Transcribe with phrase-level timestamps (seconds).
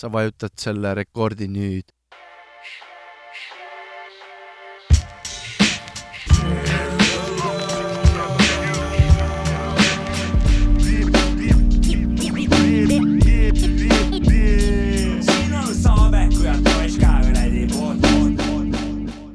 [0.00, 1.92] sa vajutad selle rekordi nüüd.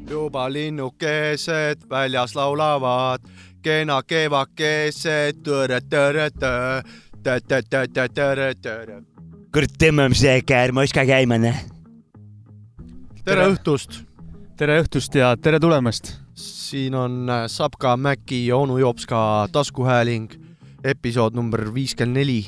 [0.09, 3.21] juba linnukesed väljas laulavad,
[3.63, 6.81] kena kevakesed tõre-tõre-tõre,
[7.23, 8.97] tõre-tõre-tõre-tõre
[9.55, 11.55] kurat, tõmbame see käärme oska käima, noh.
[13.23, 14.01] tere õhtust,
[14.59, 16.11] tere õhtust ja tere tulemast.
[16.35, 20.33] siin on äh, Sapka, Mäki ja onu Jopska taskuhääling,
[20.83, 22.41] episood number viiskümmend neli.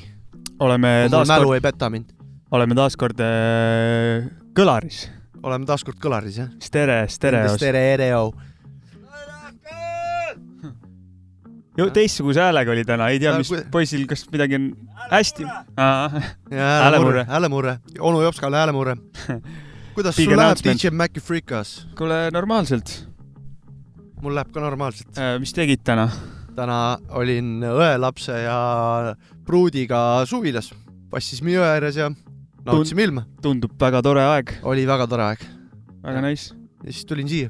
[0.59, 2.11] oleme taas mälu kord, ei peta mind,
[2.51, 5.05] oleme taas kord äh, kõlaris.
[5.43, 6.51] oleme taas kord kõlaris jah.
[6.59, 7.55] Stere, stereos.
[7.61, 8.19] tere,
[11.93, 14.65] teistsuguse häälega oli täna, ei tea, Äh, mis kui- poisil, kas midagi on
[15.11, 15.45] hästi.
[16.49, 18.95] häälemurre Häälemurre., onu Jopskale häälemurre.
[19.95, 20.57] kuidas sul läheb.
[20.63, 21.87] DJ Maci Freekas?
[21.97, 23.07] kuule, normaalselt.
[24.21, 25.09] mul läheb ka normaalselt.
[25.39, 26.09] mis tegid täna?
[26.57, 30.71] täna olin õelapse ja pruudiga suvilas,
[31.11, 32.09] passisime jõe ääres ja
[32.65, 33.25] nautisime ilma.
[33.41, 35.43] tundub väga tore aeg, oli väga tore aeg
[36.03, 36.55] väga nice.
[36.83, 37.49] ja siis tulin siia.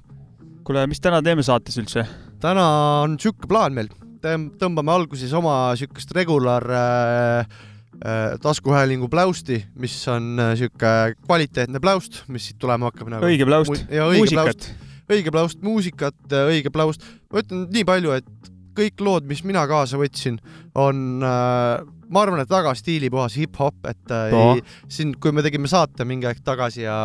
[0.68, 2.04] kuule, mis täna teeme saates üldse?
[2.44, 2.66] täna
[3.06, 3.88] on sihuke plaan meil,
[4.22, 7.58] tõmbame alguses oma siukest regular äh,
[8.02, 13.28] äh, taskuhäälingu pläusti, mis on äh, sihuke kvaliteetne pläust, mis siit tulema hakkab nagu.
[13.30, 13.88] õige pläust,
[14.18, 14.70] muusikat.
[15.10, 17.06] õige pläust, muusikat, õige pläust.
[17.32, 20.38] ma ütlen nii palju, et kõik lood, mis mina kaasa võtsin,
[20.78, 25.70] on äh,, ma arvan, et väga stiilipuhas hip-hop, et äh, ei, siin, kui me tegime
[25.72, 26.96] saate mingi aeg tagasi ja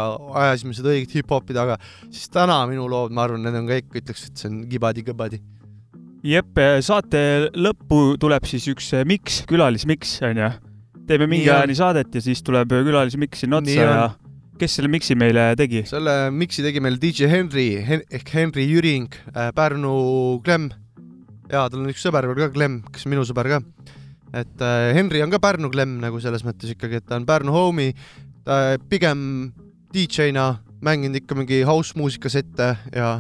[0.45, 1.79] ajasime seda õiget hip-hopi taga,
[2.11, 5.41] siis täna minu lood, ma arvan, need on kõik, ütleks, et see on gibadi-kõbadi.
[6.23, 7.23] jep, saate
[7.59, 10.51] lõppu tuleb siis üks eh, miks, külalismiks onju.
[11.09, 13.97] teeme mingi ajani saadet ja siis tuleb külalismiks sinna otsa ja
[14.63, 15.83] kes selle miksi meile tegi?
[15.89, 20.71] selle miksi tegi meil DJ Henry Hen ehk Henry Jüring äh,, Pärnu Klemm.
[21.51, 23.61] ja tal on üks sõber veel ka, Klemm, kes on minu sõber ka.
[24.31, 27.55] et äh, Henry on ka Pärnu Klemm nagu selles mõttes ikkagi, et ta on Pärnu
[27.55, 27.97] homie,
[28.47, 29.51] ta pigem
[29.93, 33.11] DJ-na mänginud ikka mingi house muusika sette ja,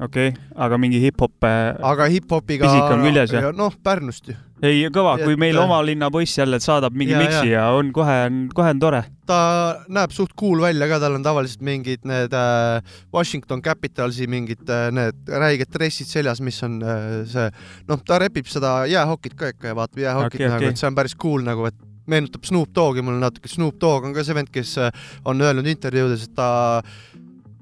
[0.00, 2.68] okei okay,, aga mingi hip-hop äh,, aga hip-hopiga.
[2.68, 3.50] Pisik on küljes, jah?
[3.56, 4.36] noh, Pärnust ju.
[4.64, 7.64] ei kõva, kui et- meil oma linna poiss jälle saadab mingi Ja, ja, miksi ja,
[7.66, 9.02] ja on kohe on, kohe on tore.
[9.30, 9.40] ta
[9.88, 12.80] näeb suht cool välja ka, tal on tavaliselt mingid need äh,
[13.12, 17.46] Washington Capitalsi mingid äh, need räiged dressid seljas, mis on äh, see,
[17.88, 20.90] noh, ta repib seda jäähokit ka ikka ja vaatab jäähokit okay, nagu okay., et see
[20.90, 24.36] on päris cool nagu, et meenutab Snoop Dogi mulle natuke, Snoop Dogg on ka see
[24.36, 24.90] vend, kes äh,
[25.28, 26.50] on öelnud intervjuudes, et ta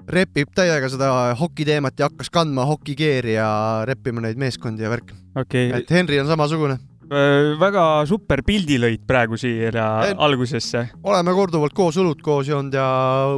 [0.08, 3.48] repib täiega seda hoki teemat ja hakkas kandma hokikeeri ja
[3.88, 5.16] reppima neid meeskondi ja värki.
[5.36, 6.78] okei okay., et Henry on samasugune.
[7.08, 9.84] Väga super pildi lõid praegu siia
[10.18, 10.82] algusesse.
[11.02, 12.86] oleme korduvalt koos õlut koos joonud ja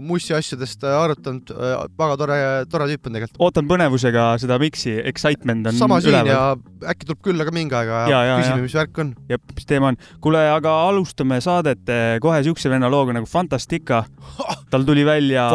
[0.03, 1.53] mussi asjadest äh, arutanud,
[1.99, 2.39] väga tore,
[2.71, 3.41] tore tüüp on tegelikult.
[3.47, 6.33] ootan põnevusega seda miksi, excitement on sama siin üleval.
[6.33, 9.13] ja äkki tuleb külla ka mingi aeg ja, Ja, küsime mis värk on.
[9.31, 10.01] jep, mis teema on.
[10.25, 14.05] kuule, aga alustame saadet kohe siukse venna looga nagu Fantastica.
[14.73, 15.47] tal tuli välja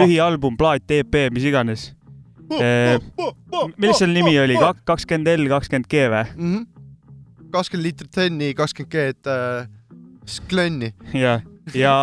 [0.00, 1.92] lühialbum, plaat, EP, mis iganes.
[2.48, 2.96] Eh,
[3.76, 4.56] milles selle nimi oli?
[4.88, 6.24] kakskümmend L, kakskümmend G või?
[7.52, 9.66] Kakskümmend liitrit Henni, kakskümmend G-d äh,
[10.28, 10.92] Sklenni.
[11.14, 11.40] ja,
[11.74, 11.94] ja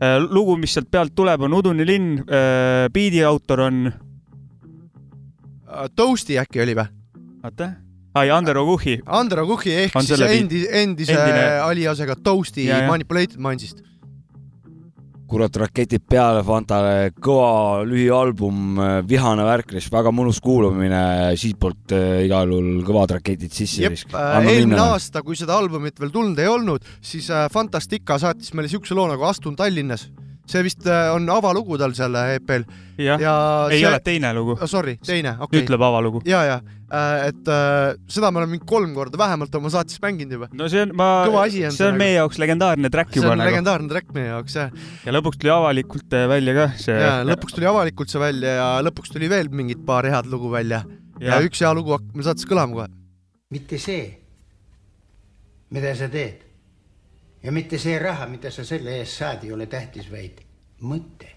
[0.00, 2.86] äh, lugu, mis sealt pealt tuleb, on Uduni linn äh,.
[2.92, 3.92] biidi autor on,
[5.96, 6.88] Toasty äkki oli või?
[7.44, 7.72] oota,
[8.14, 9.00] ai, Andero Kuhhi.
[9.06, 11.18] Andero Kuhhi ehk On siis endi, endise
[11.62, 12.66] aliasega Toasty.
[12.88, 13.82] Manipulated Mindsist.
[15.30, 21.02] kurat, raketid peale Fantale, kõva lühialbum, vihane värk, väga mõnus kuulamine,
[21.40, 23.84] siitpoolt äh, igal juhul kõvad raketid sisse.
[23.84, 28.70] jep, eelmine aasta, kui seda albumit veel tulnud ei olnud, siis äh, Fantastica saatis meile
[28.72, 30.08] siukse loo nagu Astun Tallinnas.
[30.50, 32.66] See vist äh, on avalugu tal seal EP-l
[33.00, 33.34] jah, ja
[33.70, 33.88] ei see...
[33.88, 34.68] ole teine lugu, oh,.
[34.70, 35.64] Sorry, teine, okei okay..
[35.64, 36.22] ütleb avalugu.
[36.28, 40.36] ja, ja äh, et äh, seda me oleme mingi kolm korda vähemalt oma saates mänginud
[40.38, 40.50] juba.
[40.56, 41.10] no see on, ma
[41.44, 44.12] asi on, see on see meie jaoks legendaarne track see juba on nagu legendaarne track
[44.16, 44.74] meie jaoks jah.
[45.06, 46.98] ja lõpuks tuli avalikult äh, välja ka see.
[47.06, 50.84] ja lõpuks tuli avalikult see välja ja lõpuks tuli veel mingid paar head lugu välja
[51.20, 52.92] ja, ja üks hea lugu hakkab meil saates kõlama kohe.
[53.54, 54.06] mitte see,
[55.74, 56.49] mida sa teed
[57.42, 60.42] ja mitte see raha, mida sa selle eest saad, ei ole tähtis, vaid
[60.82, 61.36] mõte.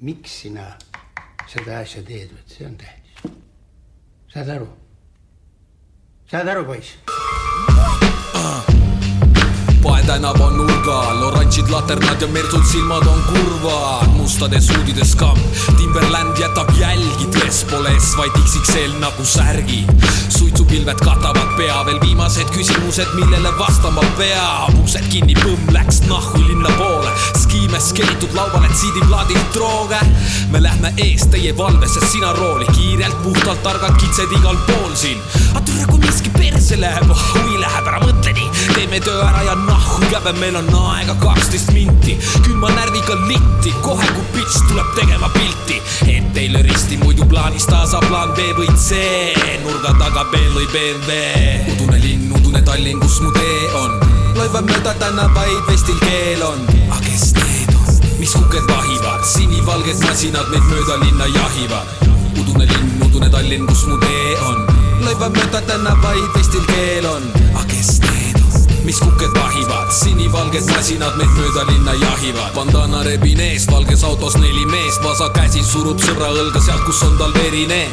[0.00, 0.64] miks sina
[1.46, 3.32] seda asja teed, vot see on tähtis.
[4.32, 4.68] saad aru?
[6.30, 6.96] saad aru, poiss?
[9.80, 15.40] Pae tänava nurgal, oranžid laternad ja mertsud silmad on kurvad, mustades huudides kamm.
[15.76, 17.29] Timberland jätab jälgi,
[17.70, 19.90] pole S, vaid XXL nagu särgid.
[20.28, 24.74] suitsupilved katavad pea, veel viimased küsimused, millele vastama peab.
[24.82, 26.40] uksed kinni, põmm läks nahku,
[27.80, 30.00] alles keetud lauale CD-plaadilt drooge.
[30.50, 35.18] me lähme ees teie valvesse sina rooli, kiirelt, puhtalt, targalt kitsed igal pool siin.
[35.50, 39.42] aga türa, kui miski perse läheb, oh huvi läheb, ära mõtle nii, teeme töö ära
[39.48, 44.92] ja nahku käbe, meil on aega kaksteist minti, külma närviga litti, kohe kui bitch tuleb
[44.98, 45.80] tegema pilti,
[46.12, 48.96] et teile risti muidu plaanis tasa plaan B või C,
[49.64, 51.10] nurga taga Benz või BMW.
[51.74, 53.98] udune linn, udune Tallinn, kus mu tee on,
[54.38, 60.48] loivad mööda tänavaid, vestil keel on, aga kes need on, mis kuked vahivad, sinivalged masinad
[60.52, 61.86] meid mööda linna jahivad.
[62.38, 64.66] udune linn, udune Tallinn, kus mu tee on,
[65.04, 68.29] loivad mööda tänavaid, vestil keel on, aga kes on,
[68.90, 72.50] mis kuked vahivad, sinivalged masinad meid mööda linna jahivad.
[72.56, 77.14] bandana rebin eest, valges autos neli meest, vasa käsi surub sõbra õlga sealt, kus on
[77.22, 77.84] tal verine.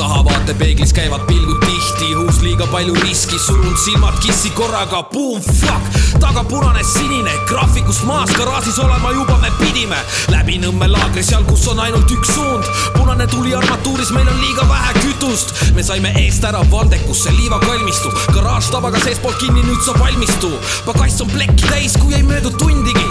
[0.00, 6.44] Tahavaatepeeglis käivad pilgud tihti, uus liiga palju riski, surunud silmad kissi korraga, boom, fuck, taga
[6.44, 9.98] punane sinine, graafikust maas, garaažis olema juba me pidime.
[10.32, 12.64] läbi Nõmme laagri, seal, kus on ainult üks suund,
[12.96, 15.52] punane tuli armatuuris, meil on liiga vähe kütust.
[15.76, 20.54] me saime eest ära Valdekusse liivakalmistu, garaaž tabaga seestpoolt kinni, nüüd saab valmistu.
[20.86, 23.04] pagass on plekki täis, kui ei möödu tundigi,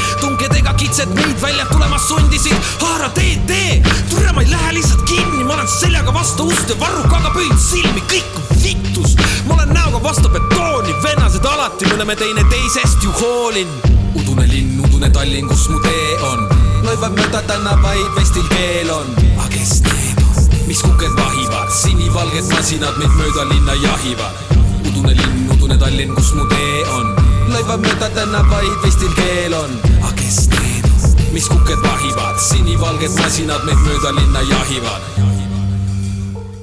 [0.50, 2.56] tungedega kitsed meid välja tulema sundisid.
[2.82, 6.80] haara tee, tee, türa ma ei lähe lihtsalt kinni, ma olen seljaga vastu ust ja
[6.80, 9.16] varrukaga püüd silmi, kõik on vittus.
[9.48, 13.70] ma olen näoga vastu betooni, vennased alati, me oleme teineteisest ju hoolin.
[14.16, 16.48] udune linn, udune Tallinn, kus mu tee on,
[16.84, 22.98] loivad mööda tänavaid, vestil keel on, aga kes need on, mis kuked vahivad, sinivalged masinad
[22.98, 24.46] meid mööda linna jahivad.
[24.88, 27.29] udune linn, udune Tallinn, kus mu tee on,
[27.60, 33.66] loivad mööda tänavaid, vestil keel on, aga kes need on, mis kuked vahivad, sinivalged masinad
[33.68, 35.08] meid mööda linna jahivad.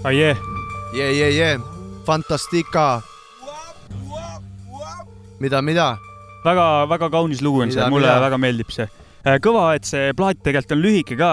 [0.09, 0.31] Aie,
[0.97, 1.59] jee, jee, jee,
[2.07, 3.03] Fantastica.
[5.41, 5.99] mida, mida?
[6.47, 8.21] väga-väga kaunis lugu on see Mida,, mulle mida?
[8.23, 8.89] väga meeldib see.
[9.43, 11.31] kõva, et see plaat tegelikult on lühike ka,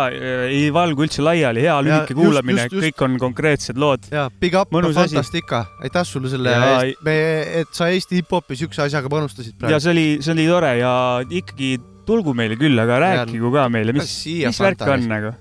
[0.49, 4.07] ei valgu üldse laiali, hea lühike just- kuulamine, kõik on konkreetsed lood.
[4.11, 4.95] ja big up Mõnus.
[4.97, 7.15] Fantastica, aitäh sulle selle Ja- eest, me,
[7.61, 9.79] et sa Eesti hip-hopi siukse asjaga panustasid ja praegu.
[9.81, 10.93] see oli, see oli tore ja
[11.29, 15.35] ikkagi tulgu meile küll, aga rääkigu ka meile, mis, Siia mis värk on nagu.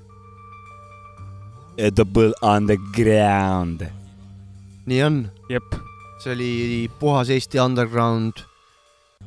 [1.78, 3.86] Edible underground.
[4.86, 5.74] nii on, jep,
[6.22, 8.44] see oli puhas Eesti underground,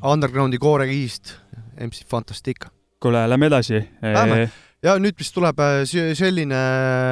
[0.04, 1.34] undergroundi koorekiist,
[1.80, 2.70] MC Fantastica.
[3.06, 3.82] kuule, lähme edasi.
[4.02, 4.48] Lähme.
[4.86, 6.58] ja nüüd vist tuleb äh, selline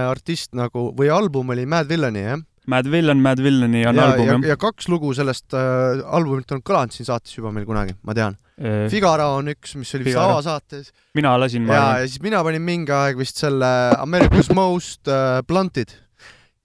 [0.10, 2.42] artist nagu või album oli Mad Villani jah?
[2.70, 6.96] Mad Villain, Mad Villani on ja, album ja, kaks lugu sellest äh, albumit on kõlanud
[6.96, 8.38] siin saates juba meil kunagi, ma tean.
[8.54, 12.62] Eh, Figaro on üks, mis oli vist avasaates mina lasin, ja, ja siis mina panin
[12.64, 13.68] mingi aeg vist selle
[13.98, 15.92] America's Most äh, Blunted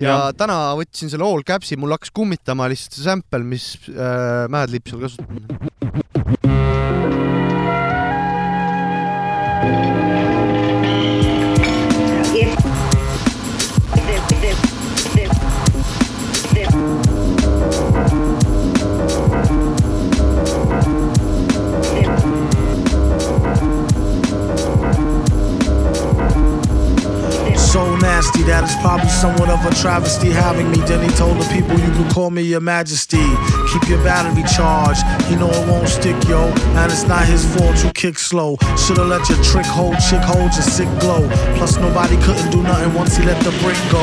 [0.04, 4.70] ja, täna võtsin selle All Caps'i, mul hakkas kummitama lihtsalt see sample, mis äh, Mad
[4.74, 6.57] Lib seal kasutab.
[28.18, 30.78] Nasty that it's probably somewhat of a travesty having me.
[30.90, 33.22] Then he told the people, You can call me your majesty.
[33.70, 35.06] Keep your battery charged.
[35.30, 36.50] He know it won't stick, yo.
[36.74, 38.58] And it's not his fault you kick slow.
[38.74, 41.30] Should've let your trick hold, chick hold your sick glow.
[41.54, 44.02] Plus, nobody couldn't do nothing once he let the brick go.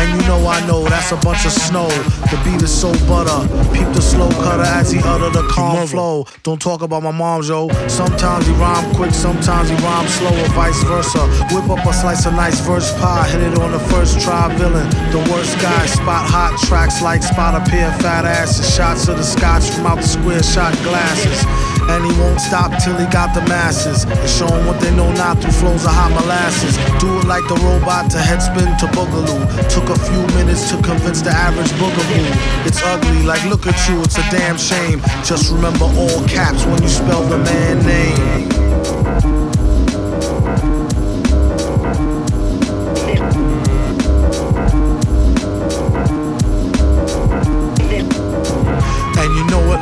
[0.00, 1.88] And you know I know that's a bunch of snow.
[2.32, 3.44] The beat is so butter.
[3.76, 6.24] Peep the slow cutter as he utter the calm flow.
[6.44, 7.68] Don't talk about my mom, yo.
[7.88, 11.20] Sometimes he rhyme quick, sometimes he rhyme slow, or vice versa.
[11.52, 14.88] Whip up a slice of nice verse pie, hit it on the first try, villain.
[15.10, 18.68] The worst guy, spot hot tracks like spot a pair fat asses.
[18.74, 21.44] Shots of the scotch from out the square shot glasses.
[21.88, 24.04] And he won't stop till he got the masses.
[24.04, 26.76] And show show 'em what they know not through flows of hot molasses.
[26.98, 29.42] Do it like the robot to headspin to boogaloo.
[29.68, 32.26] Took a few minutes to convince the average boogaboo.
[32.66, 35.00] It's ugly, like look at you, it's a damn shame.
[35.24, 38.69] Just remember all caps when you spell the man name.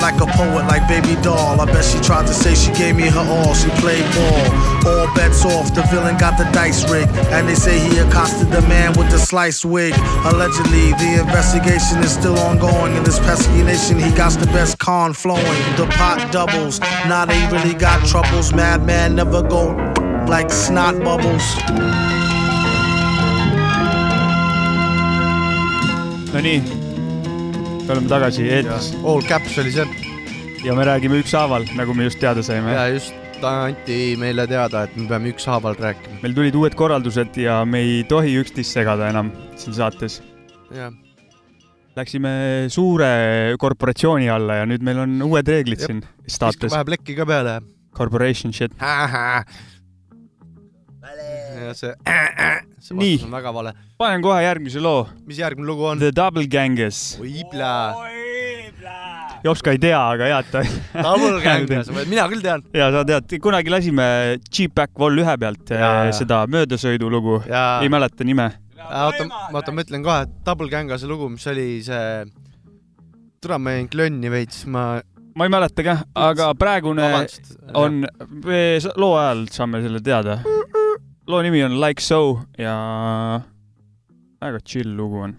[0.00, 1.60] Like a poet, like baby doll.
[1.60, 3.54] I bet she tried to say she gave me her all.
[3.54, 4.88] She played ball.
[4.88, 5.74] All bets off.
[5.74, 7.10] The villain got the dice rigged.
[7.34, 9.94] And they say he accosted the man with the sliced wig.
[10.24, 12.96] Allegedly, the investigation is still ongoing.
[12.96, 15.60] In this pesky nation, he got the best con flowing.
[15.76, 16.80] The pot doubles.
[17.06, 18.52] Now they really got troubles.
[18.54, 19.74] Madman never go
[20.28, 21.42] like snot bubbles.
[26.32, 26.77] Nonii,
[27.88, 29.84] me oleme tagasi eetris All Caps oli see
[30.66, 32.74] ja me räägime ükshaaval, nagu me just teada saime.
[32.74, 36.18] ja just anti meile teada, et me peame ükshaaval rääkima.
[36.20, 40.20] meil tulid uued korraldused ja me ei tohi üksteist segada enam siin saates.
[40.74, 40.92] jah,
[41.96, 42.30] Läksime
[42.68, 45.88] suure korporatsiooni alla ja nüüd meil on uued reeglid Jep.
[45.88, 47.60] siin viskab vähe plekki ka peale.
[47.96, 48.76] Corporation shit.
[51.66, 51.94] Ja see,
[52.80, 53.14] see Nii.
[53.16, 53.74] vastus on väga vale.
[53.98, 55.06] panen kohe järgmise loo.
[55.26, 55.98] mis järgmine lugu on?
[56.02, 57.18] The Double Ganges.
[57.50, 57.74] pla,
[59.44, 60.62] Jopska ei tea, aga hea, et ta.
[61.04, 62.64] double gangas, mina küll tean.
[62.74, 64.06] ja sa tead, kunagi lasime
[64.50, 66.08] Cheap Back Vol ühe pealt äh, jaa.
[66.16, 68.50] seda möödasõidulugu, ja ei mäleta nime.
[68.78, 72.26] oota, oota, ma ütlen kohe, et double gangase lugu, mis oli see,
[73.42, 74.88] tule ma jäin klönni veits, ma,
[75.38, 77.54] ma ei mäleta kah, aga praegune vabandust.
[77.78, 78.02] on,
[78.98, 80.40] loo ajal saame selle teada.
[81.28, 83.40] Loo nimi on Like So ja
[84.40, 85.36] väga chill lugu on.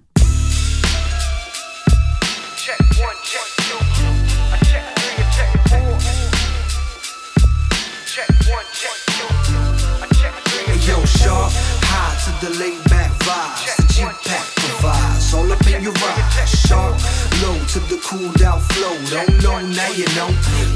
[10.68, 13.76] Hey, yo, sharp, high to the laid back vibes.
[13.78, 16.48] The G-Pack provides all up in your ride.
[16.48, 16.94] Sharp,
[17.42, 18.96] low to the cooled out flow.
[19.10, 20.30] Don't know, now you know.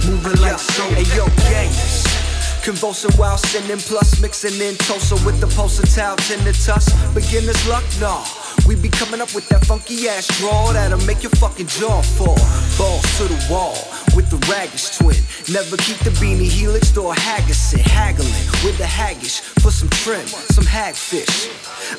[0.08, 0.84] Moving like so.
[0.90, 2.13] Hey, yo, gangs.
[2.64, 6.88] Convulsing while sending plus mixing in Tulsa with the pulsatile tinnitus.
[7.14, 8.24] Beginner's luck, nah.
[8.66, 12.40] We be coming up with that funky ass draw that'll make your fucking jaw fall.
[12.78, 13.76] Balls to the wall
[14.16, 15.20] with the raggish twin.
[15.52, 18.32] Never keep the beanie helix or haggis haggling
[18.64, 21.52] with the haggish for some trim, some hagfish.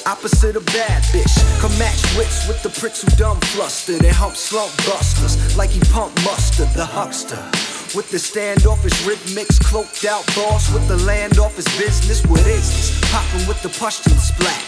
[0.07, 1.61] Opposite of bad bitch.
[1.61, 5.81] Come match wits with the pricks who dumb flustered and hump slump busters like he
[5.93, 7.84] pump mustard, the huckster.
[7.95, 12.27] With the standoffish rhythmics, cloaked out boss with the land office business.
[12.27, 13.13] What is this?
[13.13, 14.59] Popping with the pustule splat.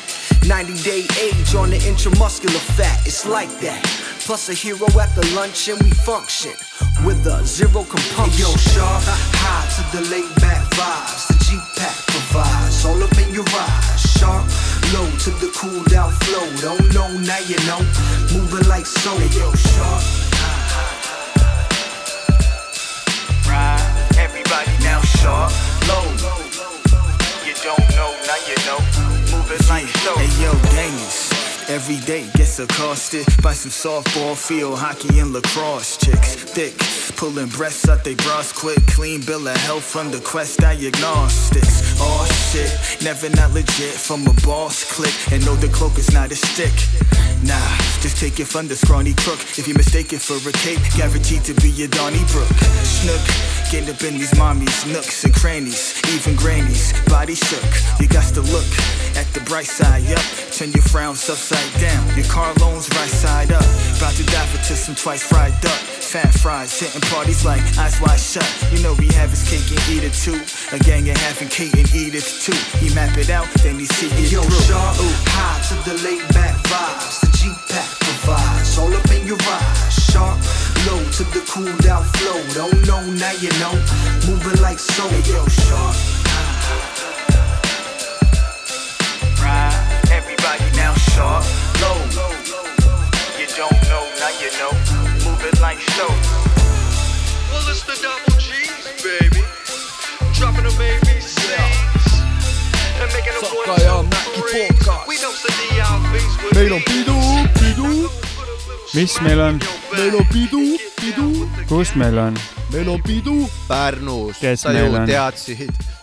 [0.47, 3.83] 90 day age on the intramuscular fat, it's like that.
[4.21, 6.52] Plus a hero at the luncheon, we function
[7.04, 8.30] with a zero compunction.
[8.30, 9.02] Hey, yo, sharp,
[9.42, 11.26] high to the laid back vibes.
[11.26, 14.02] The G pack provides all up in your eyes.
[14.23, 14.47] Sharp,
[14.95, 16.47] low to the cooled out flow.
[16.62, 17.83] Don't know, now you know.
[18.30, 19.11] Moving like so.
[19.18, 20.25] Hey, yo, sharp.
[25.26, 25.52] Sharp,
[25.88, 26.04] low.
[27.45, 28.78] You don't know, now you know.
[29.33, 30.14] Moving like so.
[30.16, 31.55] Hey yo, Daniels.
[31.68, 36.37] Every day gets accosted by some softball field hockey and lacrosse chicks.
[36.37, 36.78] Thick,
[37.16, 38.78] pulling breasts out they bras quick.
[38.87, 41.99] Clean bill of health from the Quest Diagnostics.
[41.99, 45.12] Oh shit, never not legit from a boss click.
[45.32, 46.73] And know the cloak is not a stick.
[47.42, 47.58] Nah,
[47.99, 49.40] just take it from the scrawny crook.
[49.58, 52.46] If you mistake it for a cape, guaranteed to be your Donnybrook.
[52.87, 53.20] Snook,
[53.73, 56.94] get up in these mommies, nooks and crannies, even grannies.
[57.11, 58.70] Body shook, you got to look
[59.18, 60.25] at the bright side up.
[60.52, 63.64] Turn your frowns upside down, your car loans right side up.
[63.96, 65.80] About to dive into some twice fried duck.
[66.06, 68.46] Fat fries, hitting parties like eyes wide shut.
[68.72, 70.38] You know we have his cake and eat it too.
[70.72, 72.56] A gang of having cake and eat it too.
[72.78, 74.66] He map it out, then he see it Yo, through.
[74.68, 74.96] sharp,
[75.34, 77.20] high to the laid back vibes.
[77.20, 79.94] The G pack provides all up in your eyes.
[80.10, 80.38] Sharp,
[80.86, 82.38] low to the cooled out flow.
[82.54, 83.75] Don't know, now you know.
[84.28, 85.08] Moving like so.
[85.08, 85.96] Hey, yo, sharp.
[91.16, 91.44] Sharp,
[91.80, 91.96] low.
[93.40, 94.73] You don't know, now you know.
[95.25, 96.06] Move it like so.
[97.50, 99.42] Well, it's the double G's, baby.
[100.37, 102.12] Dropping them ABCs.
[103.00, 104.68] And making them one, two, three.
[105.08, 107.16] We know the DLBs with meil on pidu,
[107.58, 107.88] pidu,
[108.94, 109.61] mis meil on,
[109.96, 110.62] meil on pidu,
[111.00, 112.35] pidu, kus meil on?
[112.73, 115.06] meil on pidu Pärnus, Kes sa meil ju on?
[115.06, 115.96] teadsid.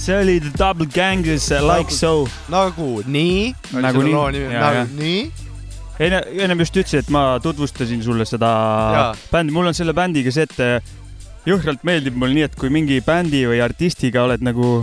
[0.00, 2.26] See oli The Double Gangs Like So.
[2.48, 4.14] nagu nii, Nagunii.
[4.48, 4.94] Jaa, jah.
[4.96, 5.18] nii,
[6.00, 8.52] enne, ennem just ütlesin, et ma tutvustasin sulle seda
[8.96, 9.10] Jaa.
[9.32, 10.94] bändi, mul on selle bändiga see, et äh,
[11.48, 14.78] jõhkralt meeldib mulle nii, et kui mingi bändi või artistiga oled nagu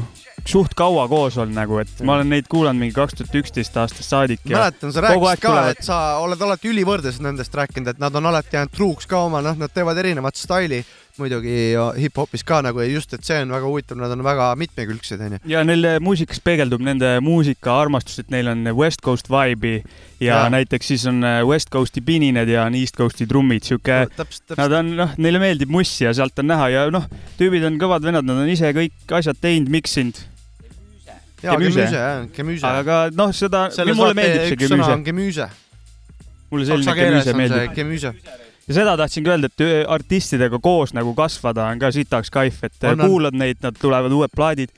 [0.48, 4.06] suht kaua koos olnud nagu, et ma olen neid kuulanud mingi kaks tuhat üksteist aastast
[4.14, 7.90] saadik ja mäletan, sa kogu rääkisid aeg ka, et sa oled alati ülivõrdes nendest rääkinud,
[7.96, 10.84] et nad on alati jäänud truuks ka oma, noh, nad teevad erinevat staili
[11.22, 14.50] muidugi ja hip-hopis ka nagu ja just, et see on väga huvitav, nad on väga
[14.60, 15.40] mitmekülgsed, onju.
[15.50, 19.84] ja neil muusikas peegeldub nende muusikaarmastus, et neil on West Coast vibe'i ja,
[20.20, 20.54] ja Jaa.
[20.54, 24.58] näiteks siis on äh, West Coast'i pinined ja on East Coast'i trummid, sihuke täpselt.
[24.60, 27.06] Nad on, noh, neile meeldib muss ja sealt on näha ja noh,
[27.40, 30.20] tüübid on kõvad vennad, nad on ise kõik asjad teinud, miksinud,
[31.44, 31.80] jaa, Gemüse.
[31.80, 32.68] gemüüse, jah, gemüüse.
[32.68, 35.50] aga noh, seda, mulle meeldib see üks sõna on, gemüüse.
[36.52, 37.74] mulle selline see meeldib.
[37.78, 38.14] gemüüse.
[38.68, 42.92] Ja seda tahtsingi öelda, et artistidega koos nagu kasvada on ka sitaks kaif, et On,
[42.94, 43.10] on, on.
[43.10, 44.70] kuulad neid, nad tulevad uued plaadid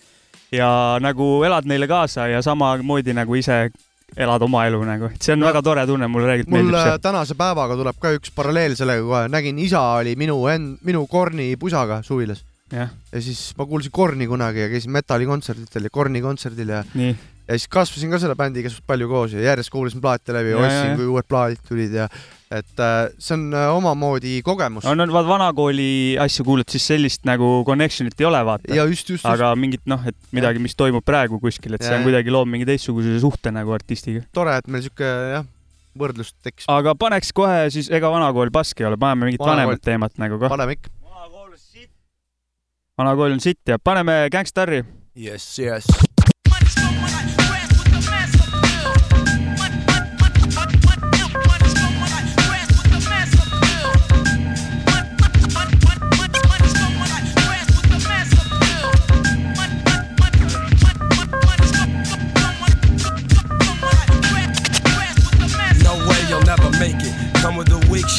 [0.51, 0.69] ja
[1.01, 3.69] nagu elad neile kaasa ja samamoodi nagu ise
[4.17, 5.45] elad oma elu nagu, et see on No.
[5.51, 7.01] väga tore tunne, mulle reeglilt mul meeldib äh, see.
[7.03, 11.51] tänase päevaga tuleb ka üks paralleel sellega kohe, nägin isa oli minu end-, minu korni
[11.61, 12.41] pusaga suvilas,
[12.73, 17.13] ja siis ma kuulsin Korni kunagi ja käisin Metali kontserditel ja Korni kontserdil ja nii,
[17.47, 20.97] ja siis kasvasin ka selle bändiga suht palju koos ja järjest kuulasin plaate läbi ostsin
[20.97, 22.09] kui uued plaadid tulid ja
[22.49, 27.21] et äh, see on äh, omamoodi kogemus no, no vaat vanakooli asju kuulad, siis sellist
[27.29, 28.73] nagu connection'it ei ole, vaata.
[28.73, 31.91] ja just, just, just aga mingit noh, et midagi, mis toimub praegu kuskil, et see
[31.93, 32.09] Ja, on ja.
[32.09, 34.23] kuidagi loob mingi teistsuguse suhte nagu artistiga.
[34.33, 35.45] tore, et meil siuke jah,
[35.99, 36.65] võrdlus tekkis.
[36.73, 40.39] aga paneks kohe siis, ega vanakool pask ei ole, paneme mingit Vanakool- vanemat teemat nagu
[40.41, 40.49] kah.
[40.49, 40.89] paneme ikka.
[42.99, 44.81] vanakool on sitt ja paneme Gangstarri.
[45.15, 45.85] Yes, yes.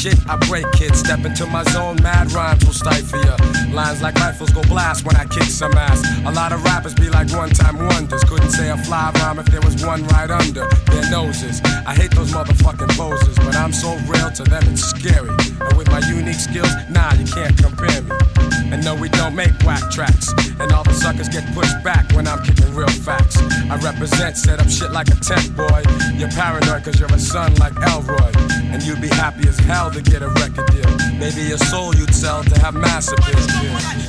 [0.01, 0.95] Shit, I break it.
[0.95, 3.37] Step into my zone, mad rhymes will stifle ya.
[3.71, 6.01] Lines like rifles go blast when I kick some ass.
[6.25, 8.23] A lot of rappers be like one time wonders.
[8.23, 11.61] Couldn't say a fly rhyme if there was one right under their noses.
[11.85, 15.29] I hate those motherfucking poses, but I'm so real to them it's scary.
[15.59, 18.60] And with my unique skills, nah, you can't compare me.
[18.71, 20.31] And no, we don't make whack tracks.
[20.59, 23.37] And all the suckers get pushed back when I'm kicking real facts.
[23.69, 25.83] I represent, set up shit like a tent boy.
[26.15, 28.31] You're paranoid cause you're a son like Elroy.
[28.71, 30.89] And you'd be happy as hell to get a record deal.
[31.19, 34.01] Maybe your soul you'd sell to have massive appeal.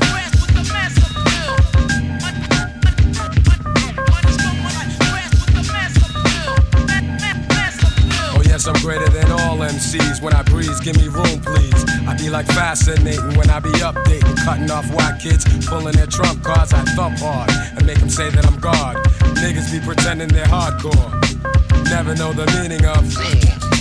[8.69, 10.23] I'm greater than all MCs.
[10.23, 11.85] When I breeze, give me room, please.
[12.07, 16.45] I be like fascinating when I be updating, cutting off white kids, pulling their trump
[16.45, 16.73] cards.
[16.73, 18.97] I thump hard and make them say that I'm God.
[19.43, 21.11] Niggas be pretending they're hardcore.
[21.91, 23.72] Never know the meaning of.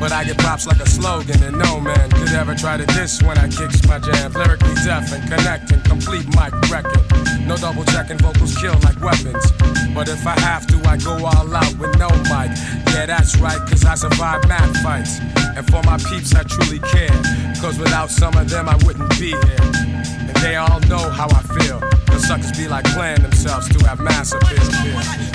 [0.00, 3.22] But I get props like a slogan, and no man could ever try to diss
[3.22, 4.32] when I kicks my jam.
[4.32, 7.46] Lyrically deaf and connecting, complete mic wrecking.
[7.46, 9.52] No double checking, vocals kill like weapons.
[9.94, 12.50] But if I have to, I go all out with no mic.
[12.92, 15.20] Yeah, that's right, cause I survive mad fights.
[15.56, 17.14] And for my peeps, I truly care.
[17.60, 19.60] Cause without some of them, I wouldn't be here.
[19.60, 21.80] And they all know how I feel.
[22.06, 25.33] The suckers be like playing themselves to have mass appeal.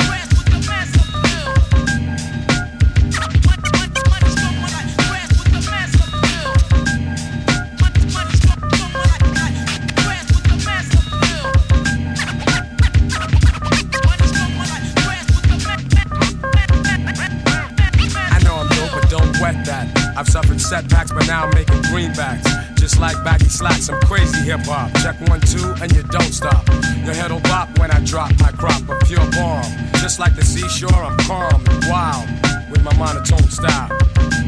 [20.70, 22.46] Setbacks, but now I'm making greenbacks.
[22.78, 24.94] Just like baggy slacks, I'm crazy hip hop.
[25.02, 26.68] Check one, two, and you don't stop.
[27.04, 29.66] Your head'll bop when I drop my crop of pure bomb.
[29.96, 32.30] Just like the seashore, I'm calm and wild
[32.70, 33.90] with my monotone style.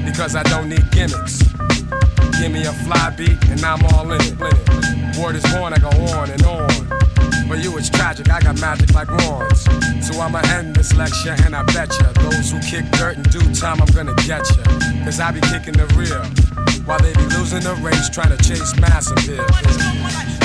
[0.06, 1.42] Because I don't need gimmicks.
[2.40, 5.18] Give me a fly beat, and I'm all in it.
[5.18, 7.01] Word is born, I go on and on.
[7.52, 9.64] For you it's tragic, I got magic like wands.
[10.08, 13.54] So I'ma end this lecture and I bet ya Those who kick dirt in due
[13.54, 14.64] time I'm gonna get ya.
[15.04, 16.24] Cause I be kicking the real
[16.86, 20.41] While they be losing the race trying to chase mass appeal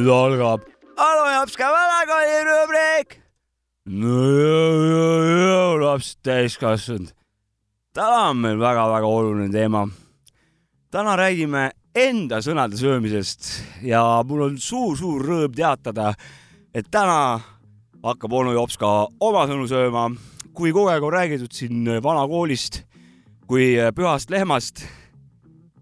[0.00, 0.62] nüüd algab
[0.96, 3.16] Alo Japska vanakooli rubriik.
[3.86, 7.12] no jõu, jõu, jõu, lapsed täiskasvanud.
[7.92, 9.88] täna on meil väga-väga oluline teema.
[10.90, 13.50] täna räägime enda sõnade söömisest
[13.82, 16.14] ja mul on suur-suur rõõm teatada,
[16.74, 17.40] et täna
[18.02, 20.10] hakkab onu Jops ka oma sõnu sööma.
[20.54, 22.84] kui kogu aeg on räägitud siin vanakoolist
[23.46, 24.86] kui pühast lehmast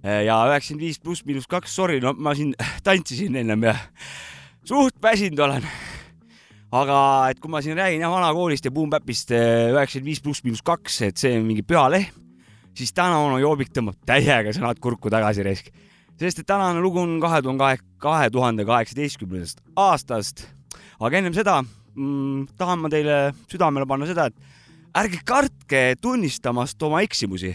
[0.03, 2.55] ja üheksakümmend viis pluss miinus kaks, sorry, no ma siin
[2.87, 3.75] tantsisin ennem ja
[4.67, 5.67] suht väsinud olen.
[6.69, 6.99] aga
[7.33, 11.01] et kui ma siin räägin jah vanakoolist ja Boom Bapist üheksakümmend viis pluss miinus kaks,
[11.09, 12.13] et see on mingi püha lehm,
[12.77, 15.73] siis täna onu Joobik tõmbab täiega sõnad kurku tagasi raisk.
[16.19, 20.47] sest et tänane lugu on kahe tuhande kahe tuhande kaheksateistkümnendast aastast.
[21.01, 24.35] aga ennem seda mm, tahan ma teile südamele panna seda, et
[24.95, 27.55] ärge kartke tunnistamast oma eksimusi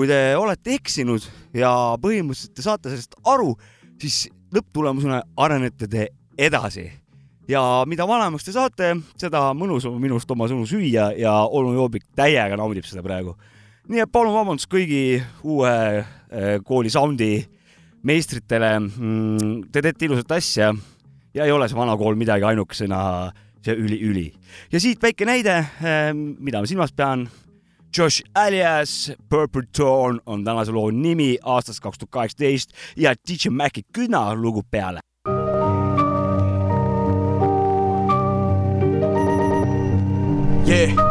[0.00, 3.50] kui te olete eksinud ja põhimõtteliselt te saate sellest aru,
[4.00, 6.06] siis lõpptulemusena arenete te
[6.40, 6.86] edasi.
[7.50, 12.06] ja mida vanemaks te saate, seda mõnusam on minust oma sõnu süüa ja onu Joobik
[12.16, 13.36] täiega naudib seda praegu.
[13.92, 16.06] nii et palun vabandust kõigi uue
[16.64, 17.44] kooli soundi
[18.02, 19.68] meistritele mm,.
[19.68, 20.72] Te teete ilusat asja
[21.34, 23.02] ja ei ole see vana kool midagi ainukesena
[23.60, 24.32] see üli-üli.
[24.72, 25.60] ja siit väike näide,
[26.40, 27.28] mida ma silmas pean.
[27.96, 33.82] Josh alias Purple Dawn on tänase loo nimi aastast kaks tuhat kaheksateist ja DJ Maci
[33.92, 35.00] Küna lugu peale.
[40.70, 41.09] Yeah.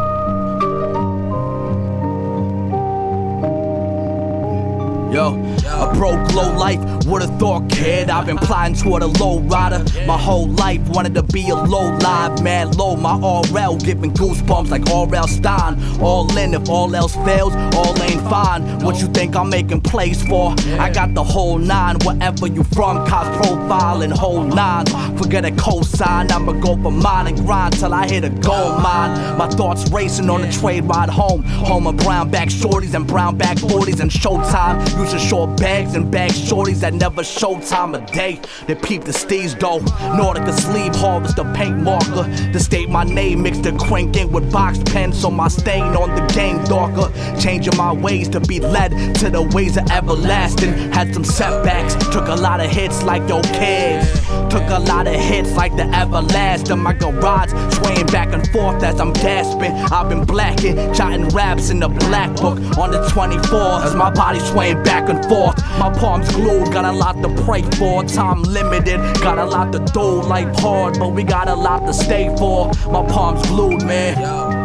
[5.12, 5.34] Yo,
[5.66, 8.08] a broke low life, would've thought kid.
[8.10, 10.80] I've been plotting toward a low rider my whole life.
[10.90, 12.94] Wanted to be a low live man, low.
[12.94, 15.26] My RL giving goosebumps like R.L.
[15.26, 15.82] Stine.
[16.00, 18.62] All in, if all else fails, all ain't fine.
[18.84, 20.54] What you think I'm making plays for?
[20.78, 24.86] I got the whole nine, wherever you from, cops profile and whole nine.
[25.16, 29.36] Forget a cosign, I'ma go for mine and grind till I hit a gold mine.
[29.36, 31.42] My thoughts racing on the trade ride home.
[31.42, 34.99] Home of brown back shorties and brown back 40s and showtime.
[35.00, 38.38] Used to short bags and bag shorties that never show time of day.
[38.66, 39.78] They peep the steez though.
[40.14, 42.24] Nordica sleeve harvest the paint marker.
[42.52, 46.34] To state my name mixed the cranking with box pens so my stain on the
[46.34, 47.10] game darker.
[47.40, 50.74] Changing my ways to be led to the ways of everlasting.
[50.92, 54.06] Had some setbacks, took a lot of hits like your kids.
[54.50, 56.78] Took a lot of hits like the everlasting.
[56.78, 59.72] My garage swaying back and forth as I'm gasping.
[59.72, 64.40] I've been blacking, jotting raps in the black book on the 24 as my body
[64.40, 65.56] swaying back and forth.
[65.78, 68.04] My palms glued, got a lot to pray for.
[68.04, 70.22] Time limited, got a lot to do.
[70.22, 72.66] Life hard, but we got a lot to stay for.
[72.90, 74.59] My palms glued, man.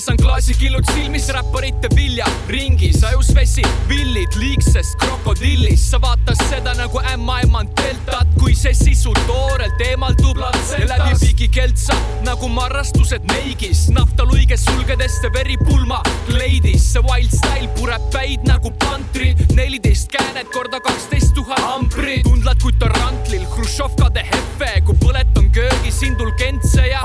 [0.00, 5.90] Sees on klaasikillud silmis räpparite vilja ringis, ajus vesi, villid liigsest krokodillist.
[5.90, 10.40] sa vaatad seda nagu ämmaemand deltat, kui see sisu toorelt eemaldub
[10.78, 13.88] ja läbi pigi keltsa nagu marrastused neigis.
[13.88, 19.34] naftaluige sulgedest ja veri pulma kleidis, see wild style pureb päid nagu pantri.
[19.54, 26.86] neliteist käänet korda kaksteist tuhat ampri, tundlad kui tarantlil, Hruštšovkade hefe, kui põletan köögis indulgentse
[26.86, 27.04] ja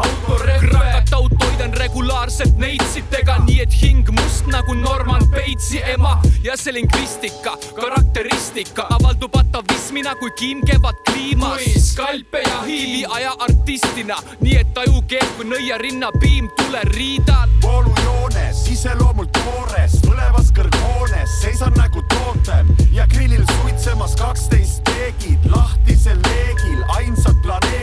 [2.26, 9.36] regulaarselt neitsitega, nii et hing must nagu Norman Batesi ema ja see lingvistika, karakteristika avaldub
[9.38, 11.62] atavismina kui kiim kevad kliimas.
[11.92, 17.50] skalpe ja hiili aja artistina, nii et taju keeb kui nõiarinna piim tuleriidal.
[17.62, 26.82] voolujoones, iseloomult toores, põlevas kõrghoones, seisan nagu tootem ja grillil suitsemas kaksteist teegid lahtisel leegil,
[26.98, 27.75] ainsad planeedil.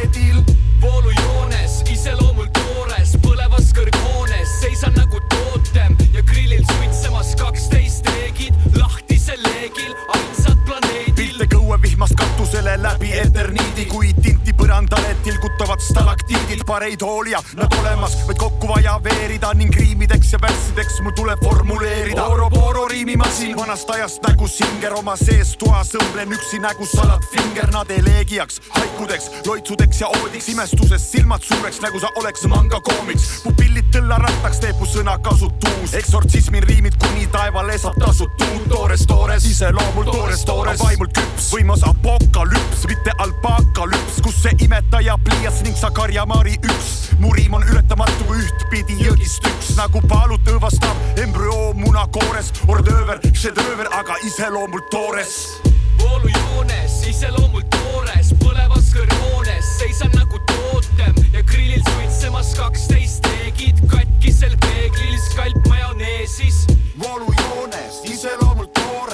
[15.22, 21.14] Tilgutavad stalaktiidid, pareid hoolia nad olemas, vaid kokku vaja veerida ning riimideks ja värssideks mul
[21.16, 22.24] tuleb formuleerida.
[22.24, 27.90] Oro-Poro riimimasin vanast ajast nägu singer oma sees toas õmblen üksi nägu salad finger, nad
[27.90, 33.28] eleegiaks, haikudeks, loitsudeks ja oodiks, imestusest silmad suureks, nagu sa oleks manga koomiks.
[33.44, 40.44] pupillid tõllarattaks teeb mu sõnakasutus, eksortsismin riimid kuni taevale saab tasutud, toores, toores, iseloomul toores,
[40.48, 44.01] toores, vaimult küps, võimas apokalüps, mitte alpakalüps,
[44.32, 47.10] kus see imetaja pliiats ning sa karjamaari üks.
[47.18, 54.16] mu riim on ületamatu ühtpidi jõgist üks, nagu paalut õõvastav embrüoo munakoores, ordööver, šedööver, aga
[54.26, 55.34] iseloomult toores.
[56.00, 61.14] Voolujoones, iseloomult toores, põlevas kõrghoones, seisan nagu tootem.
[61.32, 63.84] Ja grillil suitsemas kaksteist teegid.
[63.90, 66.66] Katkisel peeglil, skalp majoneesis.
[66.98, 68.51] voolujoones, iseloomult toores,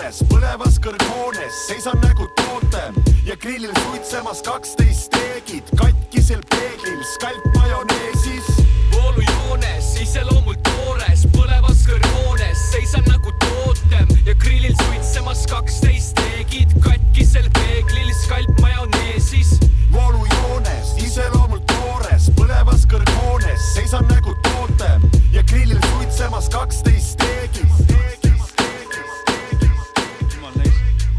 [0.09, 2.95] põlevas kõrghoones, seisan nagu tootem
[3.27, 8.49] ja grillil suitsemas kaksteist teegid katkisel peeglil, skalp majoneesis.
[8.95, 18.09] voolujoones, iseloomult toores, põlevas kõrghoones, seisan nagu tootem ja grillil suitsemas kaksteist teegid katkisel peeglil
[18.25, 19.59] skalp majoneesis.
[19.93, 25.05] voolujoones, iseloomult toores, põlevas kõrghoones, seisan nagu tootem
[25.37, 26.98] ja grillil suitsemas kaksteist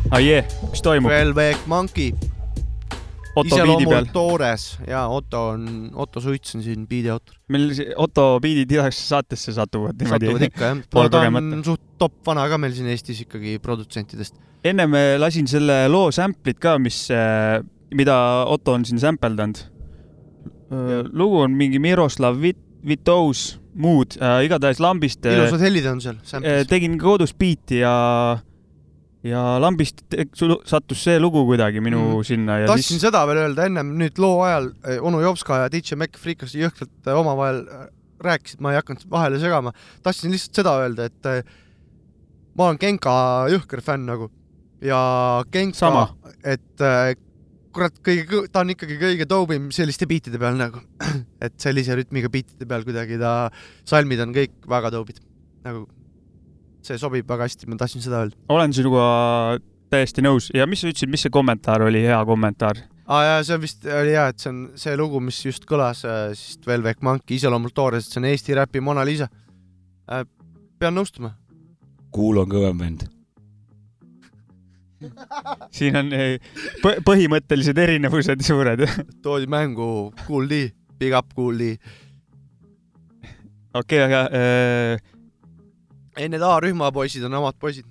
[0.10, 0.42] ah jee,
[0.72, 1.12] mis toimub?
[1.12, 2.14] Velvet Monkey.
[3.40, 4.08] Peal.
[4.12, 7.38] toores ja Otto on, Otto Suits on siin biidi autor.
[7.54, 12.58] meil Otto biidid igasse saatesse satuvad satuvad ikka jah, ta on suht top vana ka
[12.60, 14.36] meil siin Eestis ikkagi produtsentidest.
[14.66, 17.06] ennem lasin selle loo sample'it ka, mis,
[17.96, 18.18] mida
[18.50, 19.62] Otto on siin sampeldanud.
[21.14, 25.24] lugu on mingi Miroslav Vit-, Vitous, muud äh,, igatahes lambist.
[25.26, 26.68] ilusad helid on seal sample'is.
[26.68, 27.96] tegin kodus biiti ja,
[29.26, 30.02] ja lambist
[30.70, 32.26] sattus see lugu kuidagi minu mm.
[32.28, 35.72] sinna ja tahtsin siis seda veel öelda ennem, nüüd loo ajal eh, onu Jopska ja
[35.72, 37.88] DJ Mac Freekas jõhkralt eh, omavahel eh,
[38.24, 39.74] rääkisid, ma ei hakanud vahele segama.
[40.04, 41.52] tahtsin lihtsalt seda öelda, et
[42.56, 43.14] ma olen Genka
[43.52, 44.28] jõhker fänn nagu
[44.84, 45.00] ja
[45.52, 45.92] Genka
[46.44, 46.84] et
[47.76, 50.82] kurat, kõige, ta on ikkagi kõige doobim selliste biitide peal nagu,
[51.46, 53.34] et sellise rütmiga biitide peal kuidagi ta,
[53.88, 55.24] salmid on kõik väga doobid,
[55.68, 55.86] nagu
[56.86, 58.38] see sobib väga hästi, ma tahtsin seda öelda.
[58.50, 59.04] olen sinuga
[59.90, 62.82] täiesti nõus ja mis sa ütlesid, mis see kommentaar oli, hea kommentaar?
[63.10, 66.04] aa jaa, see vist oli hea, et see on see lugu, mis just kõlas,
[66.38, 69.28] siis Velvet Monkey iseloomult toores, et see on Eesti räpi Mona Lisa.
[70.80, 71.34] pean nõustuma.
[72.12, 73.08] kuul on kõvem vend.
[75.78, 76.10] siin on
[76.84, 78.84] põ- põhimõttelised erinevused suured.
[79.24, 81.78] toodi mängu Kool D, Big Up Kool D.
[83.74, 85.00] okei, aga äh,
[86.20, 87.86] ei, need A-rühma poisid on omad poisid.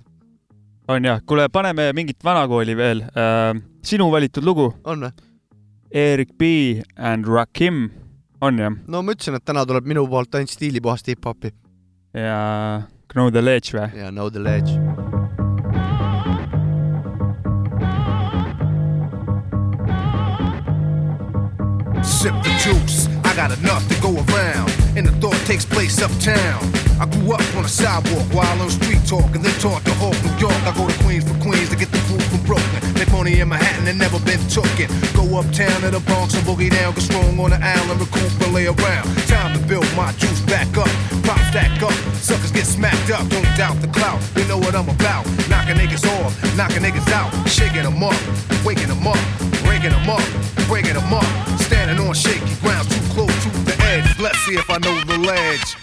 [0.89, 3.61] on jah, kuule, paneme mingit vanakooli veel äh,.
[3.85, 5.25] sinu valitud lugu, on või?
[5.89, 6.43] Erik B
[6.97, 7.89] and Rakim,
[8.41, 8.77] on jah?
[8.87, 11.53] no ma ütlesin, et täna tuleb minu poolt ainult stiilipuhast hip-hopi
[12.13, 12.81] ja
[13.13, 13.89] Know the Ledge või?
[13.97, 14.77] ja Know the Ledge.
[22.03, 24.78] Sip the juice, I got enough to go around.
[25.49, 26.61] The takes place uptown.
[27.01, 30.13] I grew up on a sidewalk while on street talk and then taught to Hawk,
[30.21, 30.53] New York.
[30.61, 32.81] I go to Queens for Queens to get the food from Brooklyn.
[32.93, 34.85] Make money in Manhattan and never been tooken.
[35.17, 38.67] Go uptown to the Bronx and boogie down, get strong on the island, recoup lay
[38.69, 39.09] around.
[39.25, 40.91] Time to build my juice back up.
[41.25, 43.25] Pop stack up, suckers get smacked up.
[43.33, 45.25] Don't doubt the clout, You know what I'm about.
[45.49, 48.13] Knocking niggas off, knocking niggas out, shaking them up,
[48.61, 49.17] waking them up,
[49.65, 50.21] breaking them up,
[50.69, 51.25] breaking them up.
[51.65, 52.85] Standing on shaky ground,
[54.21, 55.77] Let's see if I know the ledge.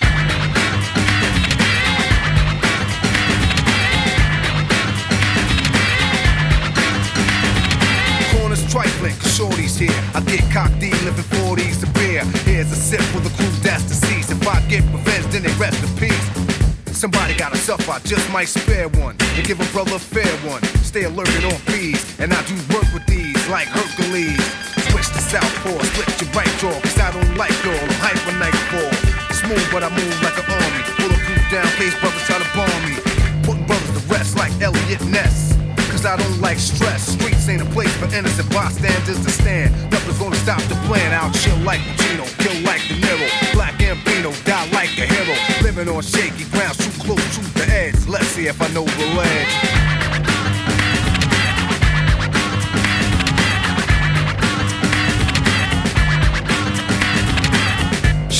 [8.37, 9.89] Corners trifling, cause shorty's here.
[10.15, 12.25] I get cocked D, living 40s to beer.
[12.45, 14.31] Here's a sip for the crew that's deceased.
[14.31, 16.95] If I get revenge, then they rest in peace.
[16.95, 20.63] Somebody gotta suffer, I just might spare one and give a brother a fair one.
[20.85, 24.76] Stay alert and on fees, and I do work with these like Hercules.
[24.97, 27.77] Switch to southpaw, split your right jaw, cause I don't like y'all.
[27.77, 28.89] I'm hyper nightfall.
[29.29, 30.81] Smooth, but I move like an army.
[30.97, 32.97] Bulletproof down, case brothers try to bomb me.
[33.45, 35.53] Putting brothers to rest like Eliot Ness.
[35.93, 37.13] Cause I don't like stress.
[37.13, 39.69] Streets ain't a place for innocent bystanders to stand.
[39.93, 41.13] Nothing's gonna stop the plan.
[41.13, 43.29] I'll chill like Pacino, kill like De Niro.
[43.53, 45.37] Black Ambino, die like a hero.
[45.61, 48.01] Living on shaky ground, too close to the edge.
[48.09, 49.96] Let's see if I know the ledge.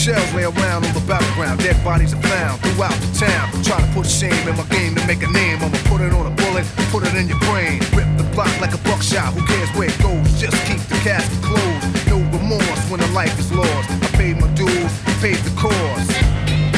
[0.07, 3.51] Shells lay around on the battleground, dead bodies are found throughout the town.
[3.67, 5.59] Try to put shame in my game to make a name.
[5.59, 6.63] I'ma put it on a bullet,
[6.95, 7.83] put it in your brain.
[7.91, 10.23] Rip the block like a buckshot, who cares where it goes?
[10.39, 11.91] Just keep the casket closed.
[12.07, 13.91] No remorse when a life is lost.
[13.91, 16.07] I paid my dues, paid the cost.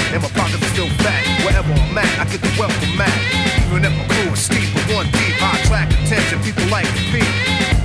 [0.08, 1.20] And my pockets are still fat.
[1.44, 3.12] Wherever I'm at, I get the wealth welcome mat.
[3.68, 6.40] Even if my crew is steep, but one deep, I attract attention.
[6.40, 7.28] People like to peep.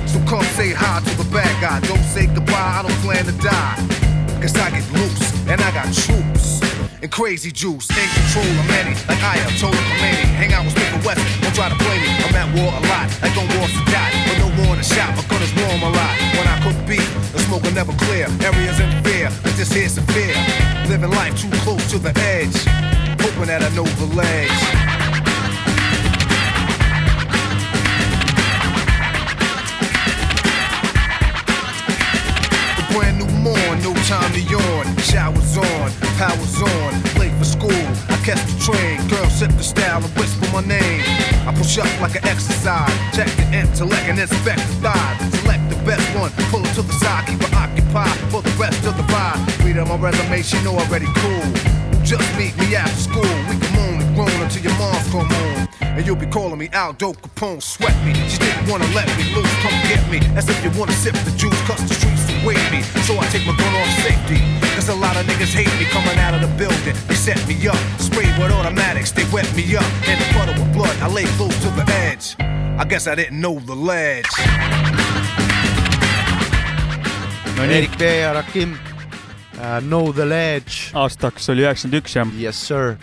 [0.08, 1.84] So come say hi to the bad guy.
[1.84, 4.03] Don't say goodbye, I don't plan to die.
[4.44, 6.60] Cause I get loose, and I got troops.
[7.00, 8.92] And crazy juice, in control of many.
[9.08, 10.36] Like I am told Khomeini.
[10.36, 12.12] Hang out with Smith West, don't try to play me.
[12.12, 14.12] I'm at war a lot, like on wars to die.
[14.28, 16.12] But no war in the shop, my is warm a lot.
[16.36, 18.28] When I cook beef, the smoke will never clear.
[18.44, 20.36] Areas in fear, but this here's severe.
[20.92, 22.52] Living life too close to the edge.
[23.24, 24.83] Hoping that I know the ledge.
[34.08, 34.84] Time to yawn.
[35.00, 35.90] Showers on,
[36.20, 37.84] powers on, late for school.
[38.12, 41.02] I catch the train, girl set the style and whisper my name.
[41.48, 45.40] I push up like an exercise, check the intellect and inspect the thighs.
[45.40, 48.84] Select the best one, pull it to the side, keep her occupied for the rest
[48.84, 49.40] of the ride.
[49.64, 51.46] Read on my resume, she know already cool.
[52.04, 55.68] Just meet me after school, we can moan and groan until your moms come home.
[55.80, 58.12] And you'll be calling me Aldo Capone, sweat me.
[58.28, 60.18] She didn't wanna let me loose, come get me.
[60.36, 62.82] As if you wanna sip the juice, cause the streets await me.
[63.08, 64.38] So I take my gun off safety.
[64.76, 66.94] Cause a lot of niggas hate me coming out of the building.
[67.08, 69.86] They set me up, sprayed with automatics, they wet me up.
[70.06, 72.36] And the puddle with blood, I lay close to the edge.
[72.76, 74.28] I guess I didn't know the ledge.
[77.56, 79.78] no nii, Erik B ja Rakim uh,.
[79.80, 80.90] Know the ledge.
[80.92, 82.32] aastaks oli üheksakümmend üks jah.
[82.38, 82.96] Yes sir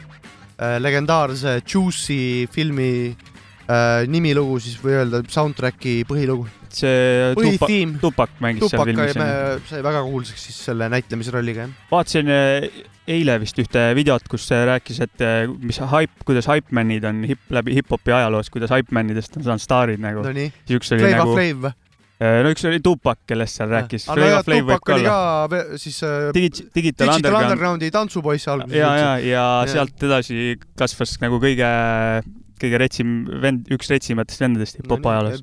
[0.59, 0.75] uh,.
[0.83, 6.49] legendaarse Juicy filmi uh, nimilugu siis või öelda soundtrack'i põhilugu.
[6.77, 9.69] See Tupac põhitiim, Tupac mängis seal Tupac filmis.
[9.69, 11.75] sai väga kuulsaks siis selle näitlemisrolliga jah.
[11.91, 12.81] vaatasin eh,
[13.11, 17.43] eile vist ühte videot, kus see rääkis, et eh, mis haip, kuidas haipmanid on hip,
[17.53, 20.25] läbi hip-hopi ajaloos, kuidas haipmanidest on saanud staarid nagu.
[20.25, 20.51] Nonii.
[20.67, 21.37] Flava nagu.
[21.37, 21.77] Flav või?
[22.21, 24.03] no üks oli Tupac, kellest seal rääkis.
[24.13, 25.97] aga nojah, Tupac oli ka siis
[26.35, 27.47] Digi- Digital Digital Underground.
[27.47, 28.77] Undergroundi tantsupoiss alguses.
[28.77, 31.71] ja, ja, ja sealt edasi kasvas nagu kõige,
[32.61, 35.41] kõige retsim vend, üks retsimatest vendadest hip-hop No ajaloos.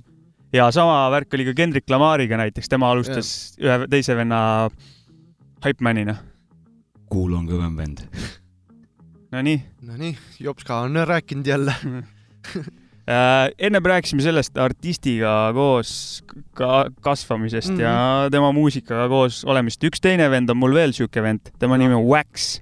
[0.52, 4.40] Ja sama värk oli ka Kendrick Lamariga näiteks, tema alustas ühe teise venna
[5.64, 6.16] Hypemanina.
[7.10, 8.02] kuul on kõvem vend.
[9.32, 9.62] Nonii.
[9.82, 11.74] Nonii, Jopska on rääkinud jälle.
[13.08, 16.20] Äh, ennem rääkisime sellest artistiga koos
[16.52, 17.80] ka kasvamisest mm Mhm.
[17.80, 18.24] -hmm.
[18.24, 19.80] ja tema muusikaga koos olemist.
[19.84, 22.60] üks teine vend on mul veel siuke vend, tema nimi on Wax.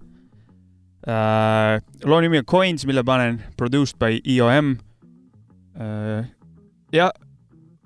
[2.05, 4.77] loo nimi on Coins, mille panen, produced by EOM.
[6.92, 7.11] ja,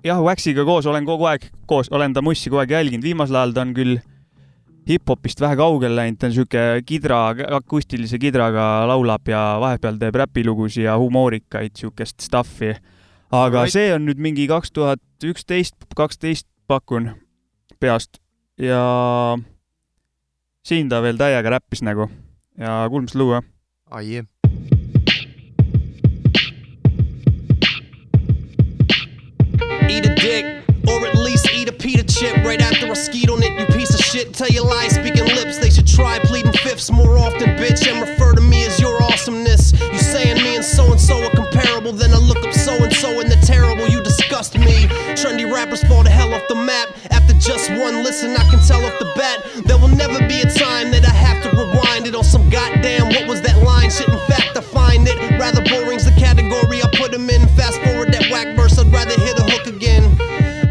[0.05, 3.53] jah, Waxiga koos olen kogu aeg koos, olen ta mussi kogu aeg jälginud, viimasel ajal
[3.55, 3.99] ta on küll
[4.89, 7.21] hip-hopist vähe kaugele läinud, ta on siuke kidra,
[7.57, 12.73] akustilise kidraga laulab ja vahepeal teeb räpilugusid ja humoorikaid, siukest stuff'i.
[13.31, 13.73] aga Alright.
[13.73, 17.13] see on nüüd mingi kaks tuhat üksteist, kaksteist pakun
[17.79, 18.19] peast.
[18.59, 19.37] Ja
[20.65, 22.09] siin ta veel täiega räppis nagu.
[22.59, 23.41] Ja kuulame seda lugu
[29.91, 30.45] Eat a dick,
[30.87, 33.93] or at least eat a pita chip right after I skeet on it, you piece
[33.93, 34.33] of shit.
[34.33, 38.31] Tell your lies speaking lips, they should try pleading fifths more often, bitch, and refer
[38.31, 39.73] to me as your awesomeness.
[39.73, 42.93] You saying me and so and so are comparable, then I look up so and
[42.93, 44.87] so and they're terrible, you disgust me.
[45.19, 46.87] Trendy rappers fall the hell off the map.
[47.09, 49.43] After just one listen, I can tell off the bat.
[49.65, 53.09] There will never be a time that I have to rewind it on some goddamn
[53.09, 54.07] what was that line shit.
[54.07, 57.45] In fact, I find it rather boring's the category I put them in.
[57.59, 59.40] Fast forward that whack verse, I'd rather hit
[59.81, 60.15] again.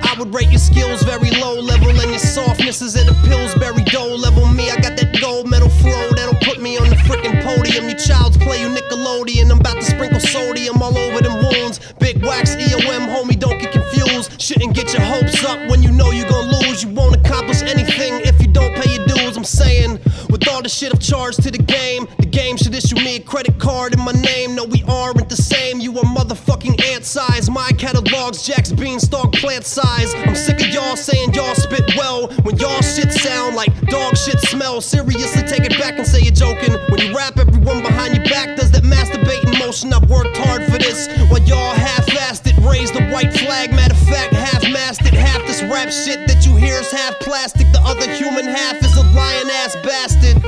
[0.02, 3.82] I would rate your skills very low level and your softness is at a Pillsbury
[3.84, 4.46] dough level.
[4.46, 7.88] Me, I got that gold medal flow that'll put me on the frickin' podium.
[7.88, 9.50] You child's play, you Nickelodeon.
[9.50, 11.80] I'm about to sprinkle sodium all over them wounds.
[11.98, 14.40] Big wax, EOM, homie, don't get confused.
[14.40, 16.84] Shouldn't get your hopes up when you know you're gonna lose.
[16.84, 19.36] You won't accomplish anything if you don't pay your dues.
[19.36, 19.98] I'm saying,
[20.30, 23.20] with all the shit I've charged to the game, the game should issue me a
[23.20, 24.54] credit card in my name.
[24.54, 25.80] No, we aren't the same.
[25.80, 27.50] You are motherfucking ant size.
[27.50, 30.14] My catalog's Jack's beanstalk plant size.
[30.14, 34.40] I'm sick of y'all saying y'all spit well when y'all shit sound like dog shit
[34.40, 34.80] smell.
[34.80, 36.72] Seriously, take it back and say you're joking.
[36.88, 39.92] When you rap, everyone behind your back does that masturbating motion.
[39.92, 42.56] I've worked hard for this while y'all half-assed it.
[42.64, 43.72] Raise the white flag.
[43.72, 45.14] Matter of fact, half-mast it.
[45.14, 47.66] Half this rap shit that you hear is half plastic.
[47.72, 49.76] The other human half is a lion ass
[50.20, 50.42] bastard.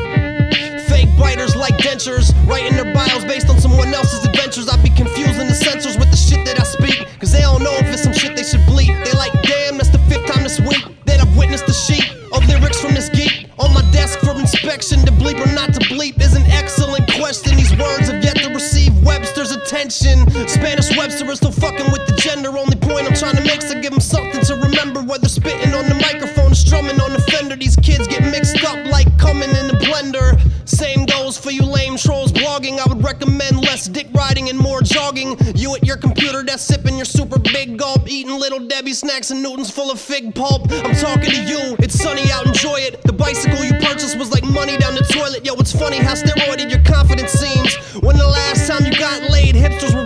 [0.88, 4.68] Fake biters like dentures, writing their bios based on someone else's adventures.
[4.68, 7.74] I be confusing the censors with the shit that I speak, cause they don't know
[7.74, 8.92] if it's some shit they should bleep.
[9.04, 12.44] They like, damn, that's the fifth time this week that I've witnessed the sheet of
[12.46, 15.04] lyrics from this geek on my desk for inspection.
[15.06, 17.56] To bleep or not to bleep is an excellent question.
[17.56, 20.28] These words have yet to receive Webster's attention.
[20.48, 22.50] Spanish Webster is still fucking with the gender.
[22.56, 25.02] Only point I'm trying to make is to give them something to remember.
[25.02, 28.21] Whether spitting on the microphone or strumming on the fender, these kids get
[29.83, 30.40] blender.
[30.68, 32.79] Same goes for you lame trolls blogging.
[32.79, 35.37] I would recommend less dick riding and more jogging.
[35.55, 39.42] You at your computer that's sipping your super big gulp, eating little Debbie snacks and
[39.42, 40.71] Newtons full of fig pulp.
[40.71, 43.03] I'm talking to you, it's sunny out, enjoy it.
[43.03, 45.45] The bicycle you purchased was like money down the toilet.
[45.45, 47.75] Yo, it's funny how steroided your confidence seems.
[48.03, 50.02] When the last time you got laid, hipsters were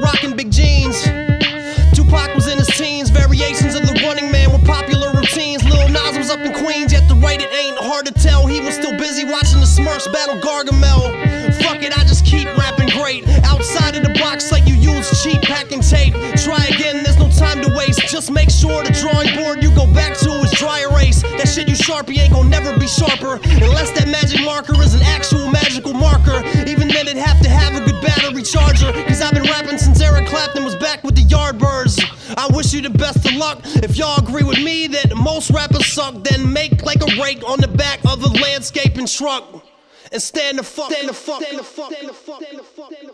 [9.96, 11.54] Smurfs battle Gargamel.
[11.62, 13.26] Fuck it, I just keep rapping great.
[13.44, 16.12] Outside of the box, like you use cheap packing tape.
[16.44, 18.00] Try again, there's no time to waste.
[18.00, 21.22] Just make sure the drawing board you go back to is dry erase.
[21.22, 23.40] That shit you sharpie ain't gonna never be sharper.
[23.42, 26.44] Unless that magic marker is an actual magical marker.
[26.68, 28.92] Even then, it'd have to have a good battery charger.
[29.08, 32.04] Cause I've been rapping since Eric Clapton was back with the Yardbirds.
[32.36, 33.60] I wish you the best of luck.
[33.64, 37.60] If y'all agree with me that most rappers suck, then make like a rake on
[37.60, 39.65] the back of a landscaping truck.
[40.12, 42.62] And stand the fuck, stand the fuck, stand the fuck, stand the fuck, stand the
[42.62, 43.12] fuck, stand the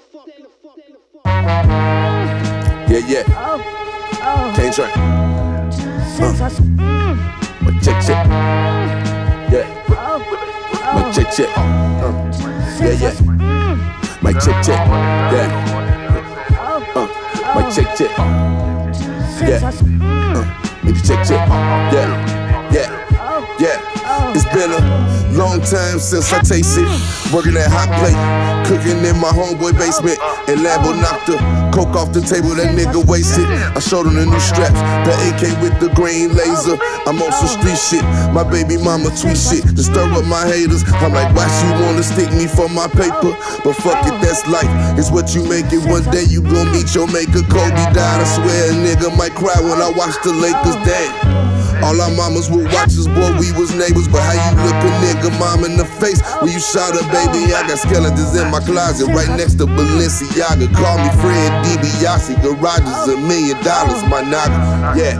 [0.62, 1.28] fuck, stand the fuck.
[2.90, 3.24] Yeah, yeah.
[4.54, 4.92] Can't drink.
[4.94, 5.00] Uh.
[7.62, 8.26] My check, check.
[9.50, 9.66] Yeah.
[10.92, 11.48] My check, check.
[11.56, 12.12] Uh.
[12.80, 13.14] Yeah, yeah.
[14.20, 14.80] My check, check.
[15.32, 15.48] Yeah.
[16.94, 17.06] Uh.
[17.54, 18.12] My check, check.
[19.40, 19.58] Yeah.
[19.64, 20.44] Uh.
[20.84, 21.48] Make check, check.
[21.92, 22.70] Yeah.
[22.72, 22.88] Yeah.
[23.58, 23.91] Yeah.
[24.34, 24.82] It's been a
[25.36, 26.88] long time since I tasted
[27.32, 28.16] working that hot plate,
[28.68, 30.20] cooking in my homeboy basement.
[30.48, 31.36] And Lambo knocked the
[31.72, 33.44] coke off the table, that nigga wasted.
[33.48, 36.76] I showed him the new straps, the AK with the green laser.
[37.04, 40.84] I'm on some street shit, my baby mama tweet shit to stir up my haters.
[41.00, 43.36] I'm like, why she wanna stick me for my paper?
[43.64, 44.68] But fuck it, that's life.
[44.96, 45.84] It's what you make it.
[45.88, 47.44] One day you gon' meet your maker.
[47.48, 50.76] Kobe died, I swear a nigga might cry when I watch the Lakers.
[50.88, 51.51] Damn.
[51.82, 54.06] All our mamas would watch us, boy, we was neighbors.
[54.06, 57.50] But how you look a nigga mom in the face when you shot her, baby?
[57.52, 60.70] I got skeletons in my closet right next to Balenciaga.
[60.74, 62.38] Call me Ted DiBiase.
[62.42, 64.94] Garage is a million dollars, my naga.
[64.98, 65.18] Yeah.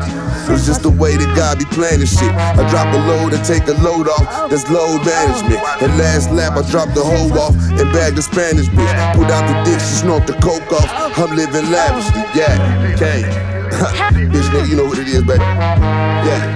[0.51, 2.31] It's just the way that God be planning shit.
[2.35, 4.51] I drop a load and take a load off.
[4.51, 5.63] That's load management.
[5.83, 9.15] At last lap, I dropped the hoe off and bagged the Spanish bitch.
[9.15, 10.89] Put out the dick, she snort the coke off.
[11.19, 12.23] I'm living lavishly.
[12.35, 13.62] Yeah, okay.
[14.33, 15.43] Bitch, nigga, you know what it is, baby.
[15.43, 16.55] Yeah.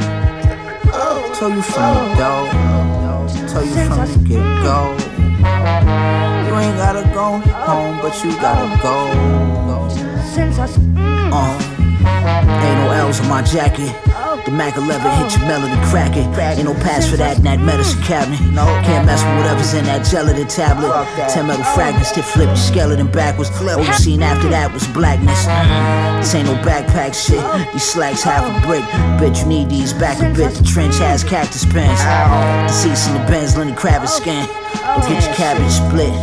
[0.92, 2.46] Oh, Tell you from the door,
[3.48, 4.94] tell you from the get go.
[6.46, 9.10] You ain't gotta go home, but you gotta go.
[11.32, 11.58] Uh,
[12.62, 13.92] ain't no L's on my jacket.
[14.46, 16.22] The Mac 11 hit your melody, crack it.
[16.38, 18.40] Ain't no pass for that in that medicine cabinet.
[18.54, 20.94] No, can't mess with whatever's in that gelatin tablet.
[21.34, 23.50] Ten metal fragments that flip your skeleton backwards.
[23.60, 25.34] All you seen after that was blackness.
[26.22, 27.42] This ain't no backpack shit.
[27.72, 28.86] These slacks half a brick.
[29.18, 30.54] Bet you need these back a bit.
[30.54, 31.98] The trench has cactus pants.
[32.06, 34.46] The seats in the Benz, Lenny Kravitz skin.
[34.46, 36.14] Go get your cabbage split.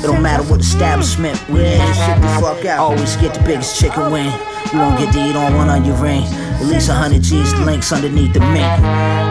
[0.00, 1.84] It don't matter what establishment we in.
[1.92, 2.80] Shit the fuck out.
[2.80, 4.32] Always get the biggest chicken wing.
[4.72, 6.24] You won't get to eat on one on your ring.
[6.60, 8.82] At least a hundred G's links underneath the mint.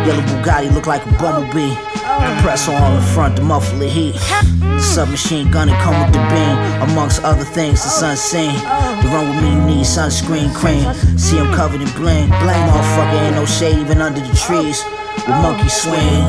[0.08, 1.76] Yellow Bugatti look like a bumblebee.
[2.16, 4.14] Compressor on the front to muffle the heat.
[4.14, 6.90] The submachine gun and come with the beam.
[6.90, 8.54] Amongst other things, the sun's seen.
[8.54, 10.86] To run with me, you need sunscreen cream.
[11.18, 12.30] See him covered in bling.
[12.30, 14.84] Bling, motherfucker, ain't no shade even under the trees.
[15.28, 16.24] With monkey swing.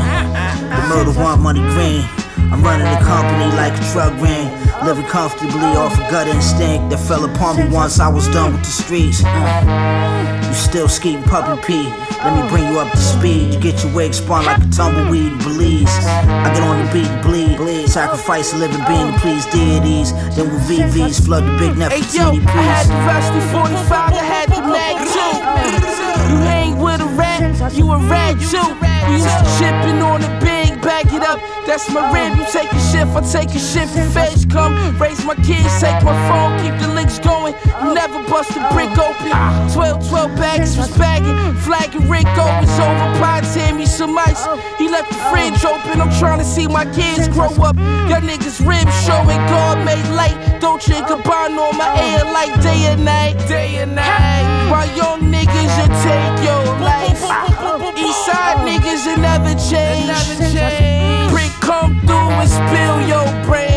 [0.75, 2.26] The murder one money green.
[2.53, 4.49] I'm running the company like a drug ring.
[4.85, 8.63] Living comfortably off a gut instinct that fell upon me once I was done with
[8.63, 9.23] the streets.
[9.25, 11.89] Uh, you still skating puppy pee.
[12.23, 13.55] Let me bring you up to speed.
[13.55, 15.89] You get your wig spun like a tumbleweed in Belize.
[15.89, 17.57] I get on the beat and bleed.
[17.57, 17.89] bleed.
[17.89, 20.13] Sacrifice a living being to please deities.
[20.37, 24.49] Then with VVs flood the big Hey yo, I had the rusty 45, I had
[24.51, 25.35] the mag too.
[26.31, 27.36] You hang with a rat,
[27.77, 28.69] you a rat too.
[29.09, 31.41] We used to chipping on the big, back it up.
[31.67, 32.37] That's my rib.
[32.37, 33.93] You take a shift, I take a shift.
[34.13, 37.55] Feds come, raise my kids, take my phone, keep the links going.
[37.83, 39.33] You never bust a brick open.
[39.73, 43.07] 12, 12 bags was bagging, flagging Rico was over.
[43.19, 44.45] Pots hand me some ice.
[44.79, 46.01] He left the fridge open.
[46.01, 47.77] I'm trying to see my kids grow up.
[48.09, 50.61] Y'all niggas ribs showing God made light.
[50.61, 53.37] Dolce and Gabbana on my air like day and night.
[53.49, 54.71] Day and night.
[54.71, 57.16] While young niggas you take your life.
[58.07, 60.11] Eastside niggas you never change.
[61.33, 63.77] Prick come through and spill your brains.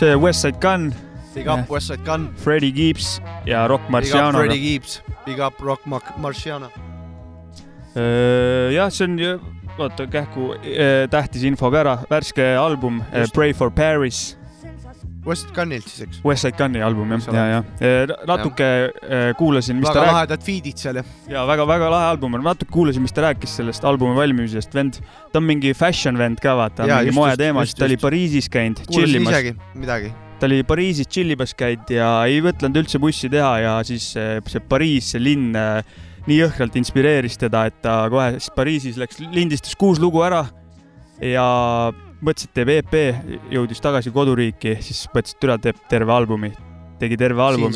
[0.00, 0.94] see Westside Gun.
[1.34, 2.34] Big up Westside Gun.
[2.36, 4.38] Freddie Gibbs ja Rock Big up Marciano.
[4.38, 6.70] Freddie Gibbs, big up Rock Mar- Marciano.
[7.96, 9.38] Äh, jah, see on ju,
[9.78, 13.34] oota kähku äh, tähtis info ka ära, värske album äh, Just.
[13.34, 14.39] Pray for Paris.
[15.26, 16.20] Westside Gunnilt siis, eks?
[16.24, 17.42] Westside Gunni album jah, ole.
[17.42, 20.14] ja, ja natuke äh, kuulasin, mis väga ta rääkis.
[20.16, 21.04] lahedad feed'id seal ja.
[21.28, 25.02] ja väga-väga lahe album on, natuke kuulasin, mis ta rääkis sellest albumi valmimisest, vend,
[25.32, 28.00] ta on mingi fashion vend ka vaata, mingi moeteemasid, just, ta oli.
[28.00, 30.12] Pariisis käinud, kuulasin isegi midagi.
[30.40, 34.64] ta oli Pariisis tšillimas käinud ja ei mõtlenud üldse bussi teha ja siis eh, see
[34.72, 35.98] Pariis, see linn eh,
[36.30, 40.46] nii jõhkralt inspireeris teda, et ta kohe siis Pariisis läks, lindistas kuus lugu ära
[41.20, 41.44] ja
[42.24, 42.96] mõtles, et teeb EP,
[43.54, 46.52] jõudis tagasi koduriiki, siis mõtles, et üle teeb terve albumi,
[47.00, 47.74] tegi terve albumi.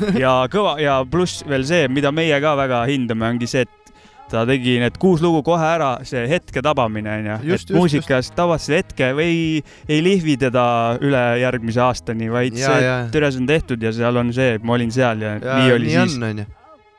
[0.24, 3.82] ja kõva ja pluss veel see, mida meie ka väga hindame, ongi see, et
[4.30, 8.58] ta tegi need kuus lugu kohe ära, see hetke tabamine onju, et just, muusikas tabad
[8.62, 10.64] selle hetke või ei, ei lihvi teda
[10.98, 14.74] üle järgmise aastani, vaid Ja, see türa see on tehtud ja seal on see, ma
[14.78, 16.18] olin seal ja, Ja nii oli nii siis.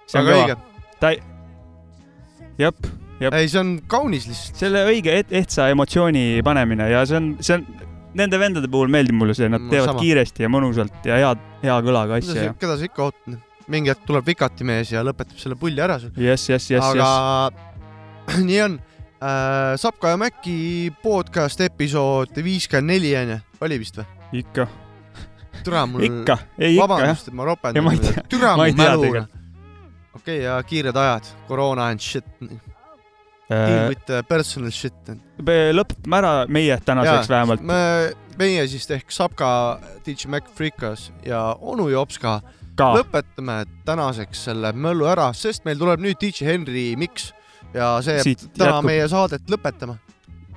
[0.07, 0.55] see on kõva.
[1.03, 1.19] ta ei,
[2.63, 2.87] jep.
[3.21, 4.59] ei, see on kaunis lihtsalt.
[4.61, 7.65] selle õige et, ehtsa emotsiooni panemine ja see on, see on,
[8.17, 10.03] nende vendade puhul meeldib mulle see, nad Ma teevad sama.
[10.03, 11.31] kiiresti ja mõnusalt ja hea,
[11.63, 13.39] hea kõlaga asja keda sa ikka ootad?
[13.67, 16.13] mingi hetk tuleb vikati mees ja lõpetab selle pulli ära sul.
[16.15, 17.49] Jess, jess, jess, aga
[18.47, 18.77] nii on.
[19.19, 20.57] äh, Sapka ja Mäkki
[21.03, 24.07] podcast episood viiskümmend neli onju, oli vist või?
[24.39, 24.67] ikka.
[25.65, 26.05] türa mul.
[26.07, 27.99] ikka, ei ikka jah vabandust, et ma ropendan
[28.31, 29.25] türa ma mu ei tea mälu.
[30.15, 32.25] okei, ja kiired ajad, koroona and shit.
[33.47, 34.93] Äh, Deal with the personal shit.
[35.39, 37.61] me lõpetame ära meie tänaseks vähemalt.
[37.63, 37.77] me,
[38.39, 42.41] meie siis ehk Sapka, DJ Mac Freekas ja onu Jopska
[42.75, 42.91] Ka.
[42.97, 47.31] lõpetame tänaseks selle möllu ära, sest meil tuleb nüüd DJ Henry mix
[47.73, 48.89] ja see Siit täna jätkub.
[48.89, 49.95] meie saadet lõpetama.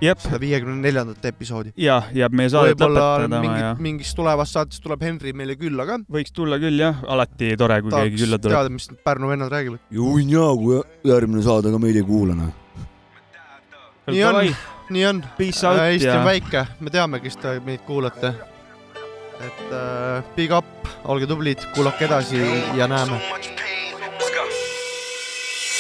[0.01, 0.17] Jep.
[0.25, 1.71] seda viiekümne neljandat episoodi.
[1.79, 6.01] jah, jääb meie saadet lõpetama mingi, ja mingis tulevas saates tuleb Henry meile külla ka.
[6.11, 8.57] võiks tulla küll jah, alati tore, kui keegi külla tuleb.
[8.57, 9.85] teada, mis Pärnu vennad räägivad.
[9.95, 10.81] juhin jaa, kui
[11.13, 12.60] järgmine saade ka meid ei kuula, noh.
[14.07, 14.57] Nii on
[14.91, 15.25] nii on.
[15.65, 18.33] Out Eesti ja- on väike, me teame, kes te meid kuulate.
[19.41, 20.67] et äh, big up,
[21.05, 22.41] olge tublid, kuulake edasi
[22.77, 23.21] ja näeme.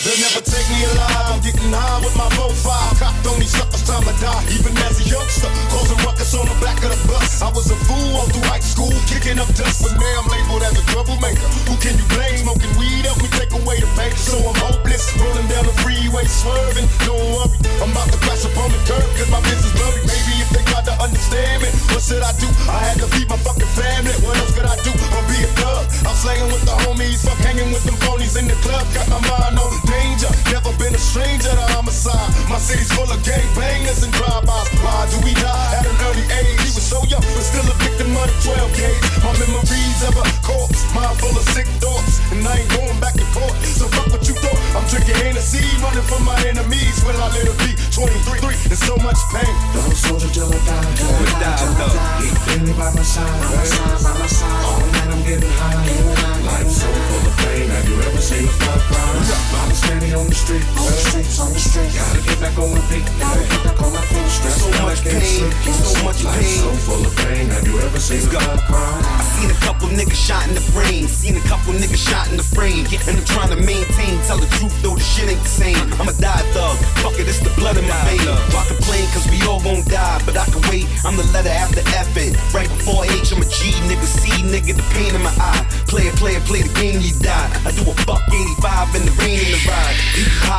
[0.01, 1.28] They'll never take me alive.
[1.28, 2.88] I'm getting high with my profile.
[2.96, 4.44] Copped on these suckers, time to die.
[4.57, 7.44] Even as a youngster, causing ruckus on the back of the bus.
[7.44, 10.64] I was a fool all through high school, kicking up dust, but now I'm labeled
[10.64, 11.44] as a troublemaker.
[11.68, 12.48] Who can you blame?
[12.48, 14.16] Smoking weed help me take away the pain.
[14.16, 16.88] So I'm hopeless, rolling down the freeway, swerving.
[17.05, 20.01] Don't worry, I'm about to crash up on the curb, cause my business blurry.
[20.09, 22.48] Maybe if they got to understand me, what should I do?
[22.72, 24.16] I had to feed my fucking family.
[24.24, 24.96] What else could I do?
[24.96, 25.92] Or be a thug?
[26.09, 28.88] I'm slanging with the homies, fuck hanging with them phonies in the club.
[28.96, 29.89] Got my mind on
[30.81, 32.33] been a stranger to homicide.
[32.49, 34.68] My city's full of gang bangers and drive-bys.
[34.81, 36.57] Why do we die at an early age?
[36.64, 39.05] He was so young, but still a victim of the 12 gauge.
[39.20, 43.12] My memories of a corpse, mind full of sick thoughts, and I ain't going back
[43.20, 43.53] to court.
[43.76, 44.57] So fuck what you thought.
[44.72, 46.97] I'm drinking Hennessy, running from my enemies.
[47.05, 48.72] Will I live to be 23?
[48.72, 49.53] There's so much pain.
[49.76, 50.89] Don't soldier till I die.
[50.97, 52.20] Till I die, till I die.
[52.24, 53.28] Keep Bentley by my side.
[53.28, 54.64] By my side, by my side.
[54.64, 55.76] All night I'm getting high.
[56.49, 57.68] Life so full of pain.
[57.68, 59.11] Have you ever seen a flood cry?
[59.53, 60.70] Mama standing on the street.
[60.79, 61.93] On the streets, on the street.
[61.95, 63.07] Gotta get back on my feet.
[63.18, 64.29] Gotta get back on my feet.
[64.31, 66.59] Stress So much pain, so much pain.
[66.62, 67.49] so full of pain.
[67.51, 69.01] Have you ever seen a cry?
[69.03, 72.37] I seen a couple niggas shot in the brain, seen a couple niggas shot in
[72.37, 75.49] the frame, and I'm trying to maintain, tell the truth though the shit ain't the
[75.49, 75.81] same.
[75.99, 78.23] I'm a die thug, fuck it, it's the blood in my vein.
[78.55, 81.81] Why complain, cause we all gon' die, but I can wait, I'm the letter after
[81.97, 82.37] F it.
[82.55, 85.64] Right before H, I'm a G, nigga C, nigga, the pain in my eye.
[85.91, 87.51] Play it, play it, play the game, you die.
[87.66, 89.97] I do a buck 85 in the rain in the ride.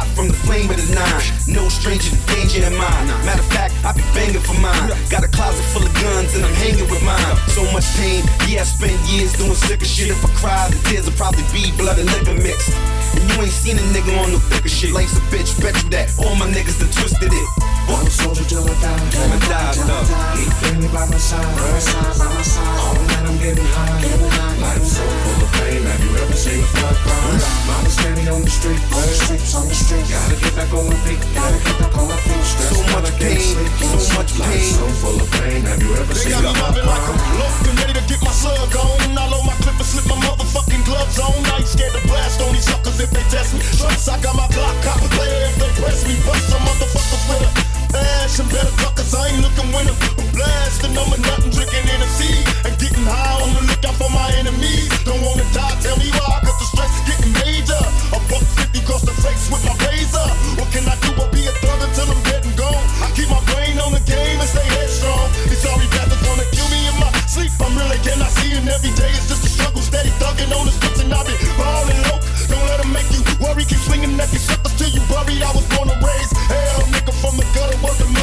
[0.02, 3.06] Hot from the flame of the nine, no stranger to danger in mine.
[3.26, 4.90] Matter of fact, I be banging for mine.
[5.10, 7.36] Got a closet full of guns and I'm hanging with mine.
[7.54, 10.10] So much pain, yeah, I spent years doing sicker shit.
[10.10, 12.74] If I cry, the tears will probably be blood and liquor mixed.
[13.14, 14.92] And you ain't seen a nigga on no thicker shit.
[14.92, 16.10] Life's a bitch, bet you that.
[16.18, 17.48] All my niggas done twisted it.
[17.88, 19.10] Don't soldier till I die.
[19.12, 20.36] Till I die, till I die.
[20.40, 21.44] Keep Bentley by my side.
[21.44, 22.80] By my side, by my side.
[22.80, 24.00] All night I'm getting high.
[24.64, 25.84] Life so full of pain.
[25.84, 27.20] Have you ever seen a flood cry?
[27.68, 28.80] Mama standing on the street.
[28.96, 29.91] On the streets, on the street.
[29.92, 31.20] Gotta get back on my feet.
[31.36, 32.40] Gotta get back on my feet.
[32.48, 34.72] Stress So much pain, so much pain.
[34.72, 35.68] so full of pain.
[35.68, 37.12] Have you ever They seen got me flood mobbing like?
[37.12, 39.20] I'm and ready to get my slug on.
[39.20, 41.36] I load my clip and slip my motherfucking gloves on.
[41.44, 43.60] I ain't scared to blast on these suckers if they test me.
[43.76, 46.16] Trust, I got my Glock cop player if they press me.
[46.24, 47.52] Bust some motherfuckers with a
[47.92, 48.48] passion.
[48.48, 50.00] Better fuckers, I ain't looking when I'm
[50.32, 50.96] blasting.
[50.96, 54.88] I'm a nothing drinking Hennessy and getting high on the lookout for my enemies.
[55.04, 58.01] Don't wanna die, tell me why, cause the stress is getting major.
[58.12, 60.28] A buck fifty across the face with my razor.
[60.60, 62.84] What can I do but be a thug until I'm dead and gone?
[63.00, 65.32] I keep my brain on the game and stay headstrong.
[65.48, 67.52] These sorry bastards wanna kill me in my sleep.
[67.64, 69.80] I'm really cannot see and every day is just a struggle.
[69.80, 72.20] Steady thugging on the streets and I've been ballin' low.
[72.52, 73.64] Don't let them make you worry.
[73.64, 75.40] Keep swinging at these suckers till you buried.
[75.40, 76.36] I was born and raised.
[76.52, 78.21] Hell, nigga from the gutter, working.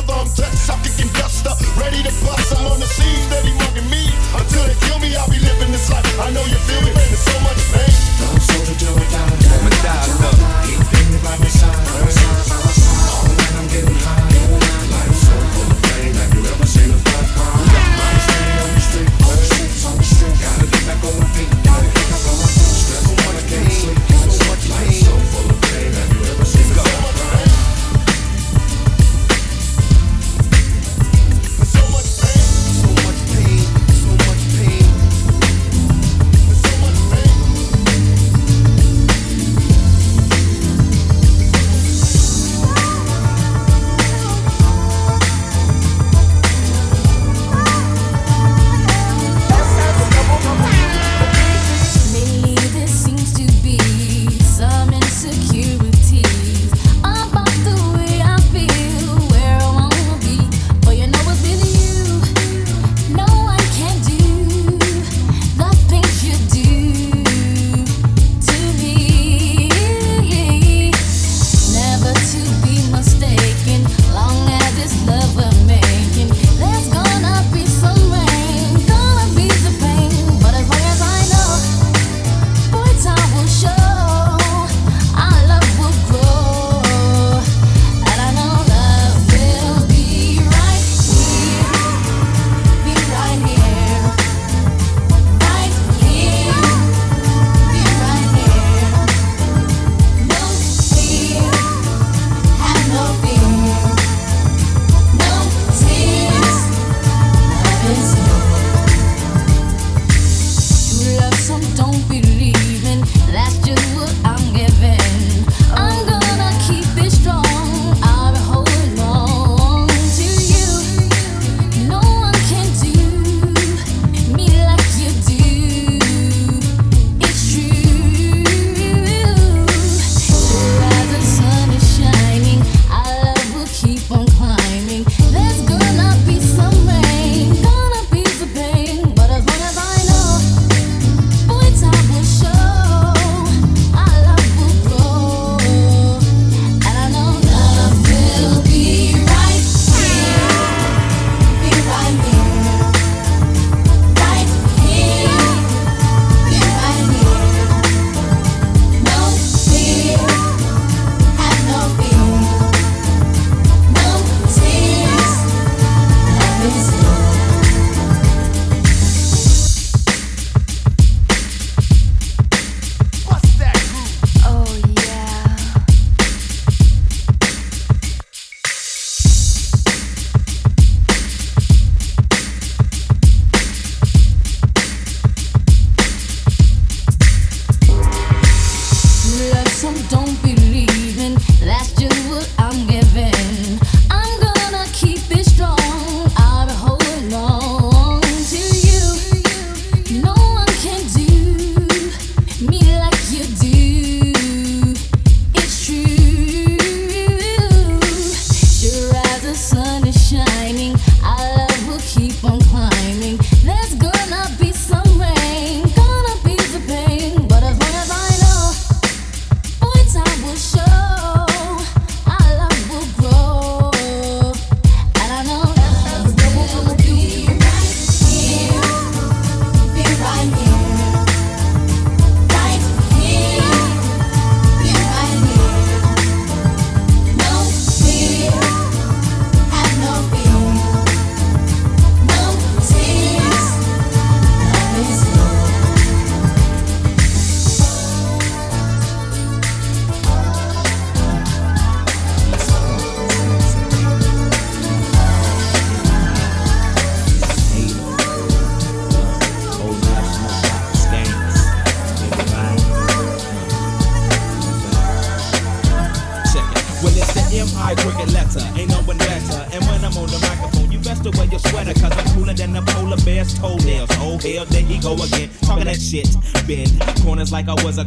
[277.69, 278.05] Like I was a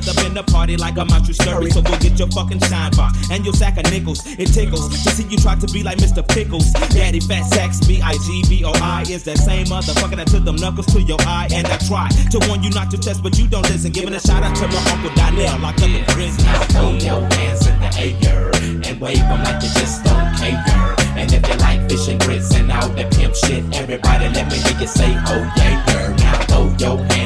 [0.00, 1.70] set up in the party, like I'm out, scurry.
[1.70, 4.26] So go get your fucking shine box and your sack of nickels.
[4.38, 6.26] It tickles to see you try to be like Mr.
[6.26, 6.72] Pickles.
[6.90, 10.44] Daddy Fat Sacks, B I G B O I is that same motherfucker that took
[10.44, 11.48] them knuckles to your eye.
[11.52, 13.92] And I try to warn you not to test, but you don't listen.
[13.92, 16.44] Giving a shout out to my Uncle Donnell, locked up in prison.
[16.44, 18.50] Now throw your hands in the air
[18.90, 20.96] and wave them like you just don't care.
[21.14, 24.58] And if you like fish and grits and all that pimp shit, everybody let me
[24.58, 26.10] hear you say, oh yeah, girl.
[26.18, 27.23] Now throw your hands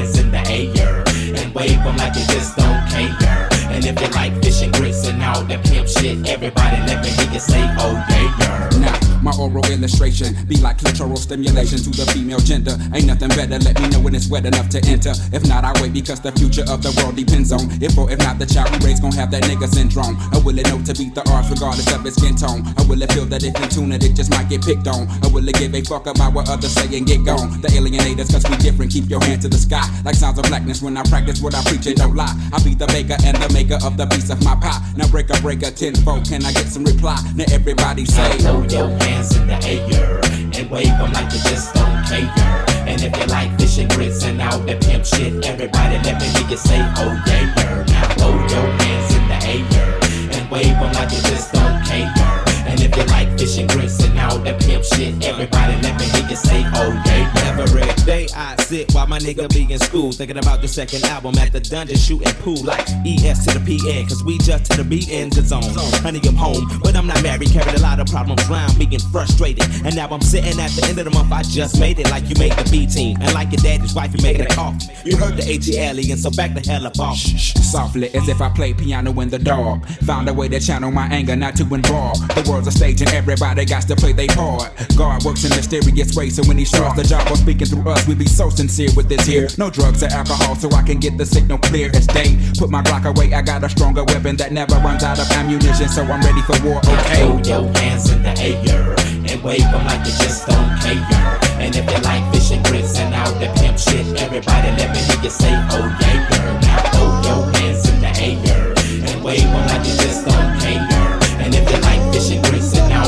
[1.54, 3.47] wave them like you just don't care.
[3.70, 7.32] And if you like fishing grits and all that pimp shit, everybody let me hear
[7.32, 8.80] you say, oh yeah, girl.
[8.80, 12.78] Now, my oral illustration be like clitoral stimulation to the female gender.
[12.94, 15.12] Ain't nothing better, let me know when it's wet enough to enter.
[15.32, 18.18] If not, I wait because the future of the world depends on if or if
[18.18, 20.16] not the child we raise gon' have that nigga syndrome.
[20.32, 22.62] I will it know to beat the odds regardless of its skin tone?
[22.78, 25.08] I will it feel that if in tune it, it just might get picked on?
[25.22, 27.60] I will it give a fuck about what others say and get gone?
[27.60, 29.84] The alienators, cause we different, keep your hand to the sky.
[30.04, 32.32] Like sounds of blackness when I practice what I preach and don't lie.
[32.52, 34.80] I be the baker and the maker of the piece of my pie.
[34.96, 37.18] Now break a break a tenfold, can I get some reply?
[37.34, 40.20] Now everybody say, Throw your hands in the air
[40.56, 42.64] and wave them like you just don't care.
[42.86, 46.48] And if you like fish grits and all that pimp shit, everybody let me hear
[46.48, 47.84] you say, oh yeah.
[47.92, 49.98] Now throw your hands in the air
[50.36, 51.57] and wave them like you just don't.
[52.88, 56.28] And you like fish and grits and all that pimp shit, everybody let me hear
[56.28, 57.58] you say, oh yeah.
[57.58, 61.36] Every day I sit while my nigga be in school, thinking about the second album
[61.38, 64.84] at the dungeon shooting pool like ES to the PN, cause we just to the
[64.84, 65.62] B in the zone.
[66.02, 69.64] Honey, I'm home, but I'm not married, carried a lot of problems round, being frustrated.
[69.84, 72.28] And now I'm sitting at the end of the month, I just made it like
[72.28, 73.18] you made the B team.
[73.20, 74.86] And like your daddy's wife, you making a coffee.
[75.04, 77.18] You heard the ATLien, so back the hell up off.
[77.18, 79.84] Softly, as if I play piano in the dark.
[80.06, 82.20] Found a way to channel my anger, not to involve.
[82.28, 84.70] The world's a stage and everybody got to play their part.
[84.96, 88.06] God works in mysterious ways, so when He starts the job of speaking through us,
[88.06, 89.48] we be so sincere with this here.
[89.58, 92.38] No drugs or alcohol, so I can get the signal clear as day.
[92.56, 95.88] Put my Glock away, I got a stronger weapon that never runs out of ammunition,
[95.88, 96.78] so I'm ready for war.
[96.78, 97.18] Okay.
[97.18, 98.94] Throw your hands in the air
[99.26, 101.34] and wave them like you just don't care.
[101.58, 105.00] And if you like fish and grits and all the pimp shit, everybody let me
[105.02, 106.54] hear you say, oh yeah, girl.
[106.62, 108.70] Now throw your hands in the air
[109.10, 111.18] and wave them like you just don't care.
[111.42, 112.57] And if you like fish and grits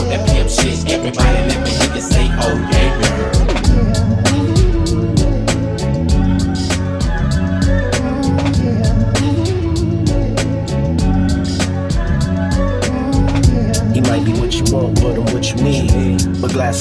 [0.01, 3.09] all the pimp shit, everybody let me hear you say, oh yeah,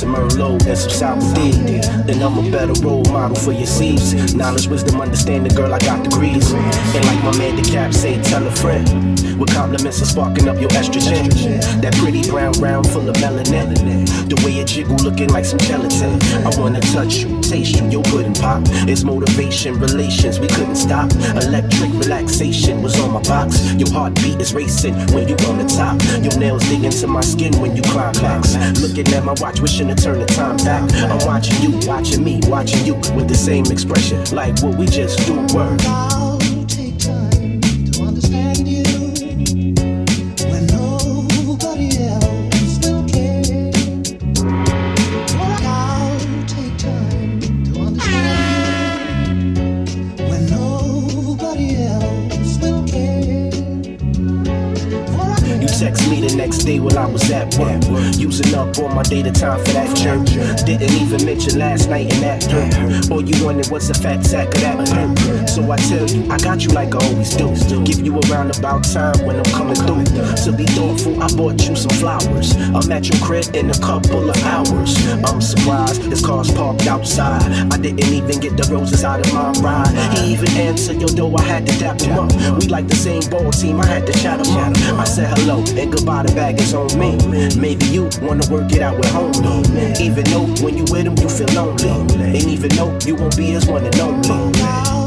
[0.02, 1.52] Of Merlot and some sour D.
[2.06, 4.34] Then I'm a better role model for your seeds.
[4.34, 6.52] Knowledge, wisdom, understanding, girl, I got degrees.
[6.52, 8.88] And like my man DeCap say, tell a friend.
[9.40, 11.30] With compliments of sparking up your estrogen.
[11.82, 14.08] That pretty brown round full of melanin.
[14.30, 16.22] The way it jiggle looking like some gelatin.
[16.46, 18.62] I wanna touch you, you, your good and pop.
[18.88, 21.12] It's motivation, relations, we couldn't stop.
[21.44, 23.74] Electric relaxation was on my box.
[23.74, 26.00] Your heartbeat is racing when you on the top.
[26.24, 28.56] Your nails dig into my skin when you climax.
[28.82, 30.92] Looking at my watch, wishing to turn the time back.
[30.94, 34.24] I'm watching you, watching me, watching you with the same expression.
[34.32, 36.29] Like what we just do, word.
[58.60, 60.26] Up all my data time for that jerk.
[60.66, 63.10] Didn't even mention last night in that dirt.
[63.10, 65.48] All you wanted was a fat sack of that perk.
[65.48, 67.48] So I tell you, I got you like I always do.
[67.86, 70.04] Give you a roundabout time when I'm coming through.
[70.44, 72.56] To be thoughtful, I bought you some flowers.
[72.76, 74.92] I'm at your crib in a couple of hours.
[75.24, 77.44] I'm surprised his car's parked outside.
[77.72, 79.94] I didn't even get the roses out of my ride.
[80.18, 82.32] He even answered your door, I had to dap him up.
[82.60, 84.76] We like the same ball team, I had to chat him up.
[85.00, 87.16] I said hello and goodbye, the bag is on me.
[87.56, 90.00] Maybe you wanna work it out with homie.
[90.00, 91.90] Even though when you with him, you feel lonely.
[91.90, 94.99] And even though you won't be his one and only.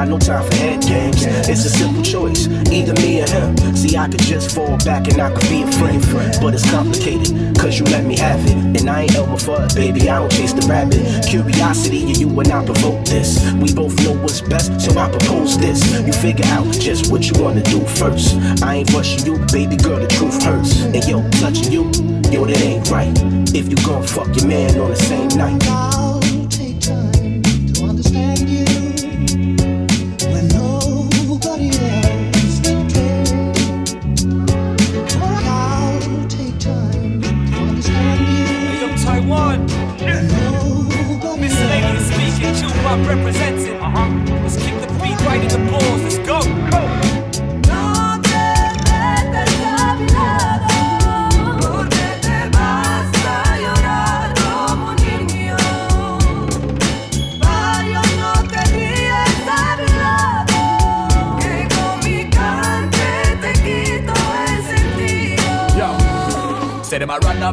[0.00, 1.26] Got no time for head games.
[1.46, 3.56] It's a simple choice, either me or him.
[3.76, 6.02] See, I could just fall back and I could be a friend.
[6.40, 8.80] But it's complicated, cause you let me have it.
[8.80, 11.26] And I ain't Elmer Fudd, baby, I don't chase the rabbit.
[11.28, 13.44] Curiosity, and you and I provoke this.
[13.54, 15.84] We both know what's best, so I propose this.
[16.06, 18.36] You figure out just what you wanna do first.
[18.62, 20.80] I ain't rushing you, baby girl, the truth hurts.
[20.80, 21.84] And yo, touching you,
[22.32, 23.12] yo, that ain't right.
[23.54, 26.09] If you gon' fuck your man on the same night.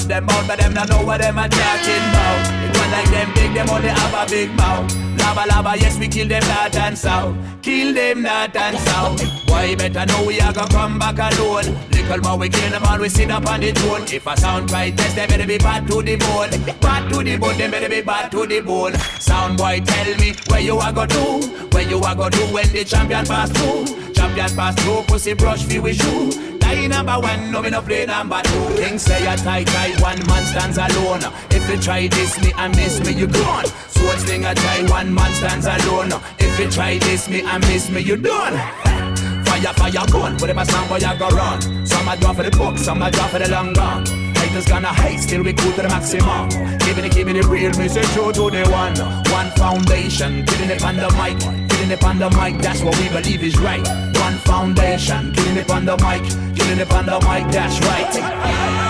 [0.08, 2.64] Run them mouth, but them not know what them a talking about.
[2.64, 4.96] It one like them big, them only have a big mouth.
[5.20, 7.36] Lava lava, yes we kill them north and south.
[7.62, 9.22] Kill them north and south.
[9.50, 11.78] Why better know we are gonna come back alone?
[11.92, 14.04] Little more we kill them all, we sit up on the throne.
[14.04, 16.52] If a sound right test, they better be bad to the bone.
[16.80, 18.94] Bad to the bone, they better be bad to the bone.
[19.20, 22.68] Sound boy, tell me where you are gonna do, where you are gonna do when
[22.72, 24.14] the champion pass through.
[24.14, 26.57] Champion pass through, pussy brush fi we shoe.
[26.68, 28.76] Die number one, no me no play number two.
[28.76, 31.22] King say a tight tight, one man stands alone.
[31.50, 33.66] If you try this me and miss me, you gone.
[33.88, 36.12] Sword sling a try, one man stands alone.
[36.38, 38.54] If you try this me and miss me, you done.
[39.46, 41.86] Fire, fire, gun, whatever sound boy I go run.
[41.86, 44.27] Some a draw for the book, some a draw for the long gun.
[44.48, 46.48] Haters gonna hate, still we cool to the maximum.
[46.80, 48.96] Keeping it, keeping it real, say true to the one.
[49.30, 51.38] One foundation, killing it on the mic,
[51.70, 53.86] killing it on the mic, that's what we believe is right.
[54.16, 56.24] One foundation, killing it on the mic,
[56.56, 58.87] killing it on the mic, that's right.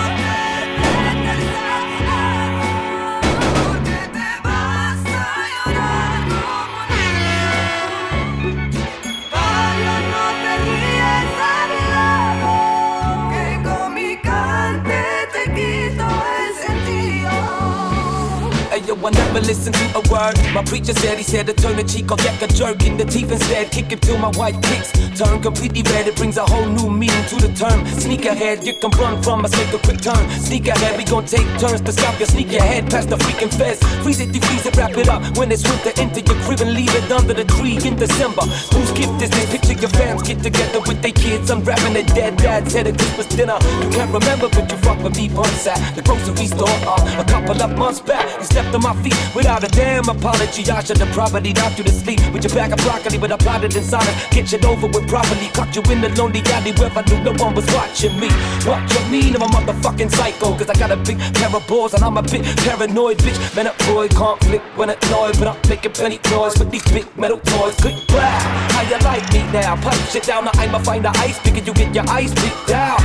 [19.04, 20.36] I never listened to a word.
[20.52, 23.04] My preacher said he said to turn the cheek, I'll deck a jerk in the
[23.04, 23.70] teeth instead.
[23.70, 26.06] Kick it till my white kicks turn completely red.
[26.06, 27.84] It brings a whole new meaning to the term.
[27.98, 30.22] Sneak ahead, you can run from us, make a quick turn.
[30.30, 33.82] Sneak ahead, we gon' take turns to stop your sneak ahead past the freaking feds.
[34.02, 35.20] Freeze it, defreeze it, wrap it up.
[35.36, 38.42] When it's winter, enter your crib and leave it under the tree in December.
[38.74, 39.50] Whose gift is this?
[39.50, 43.26] Picture your fans get together with their kids, unwrapping their dead dad's head at Christmas
[43.26, 43.58] dinner.
[43.82, 46.78] You can't remember, but you fuck with me once at the grocery store.
[46.86, 50.68] Uh, a couple of months back, you stepped on my feet without a damn apology.
[50.70, 53.36] I should have probably knocked you to sleep with your bag of broccoli, but I
[53.36, 54.16] plotted inside it.
[54.30, 55.48] Get you over with properly.
[55.52, 58.28] Caught you in the lonely alley where I knew no one was watching me.
[58.64, 59.36] What you mean?
[59.36, 62.22] I'm a motherfucking psycho, cause I got a big pair of balls and I'm a
[62.22, 63.38] bit paranoid, bitch.
[63.56, 67.74] Man, boy, conflict when annoyed, but I'm making plenty noise with these big metal toys.
[67.76, 69.76] Click clap, how you like me now?
[69.76, 72.98] Punch shit down, I'ma find the ice and you get your ice picked down.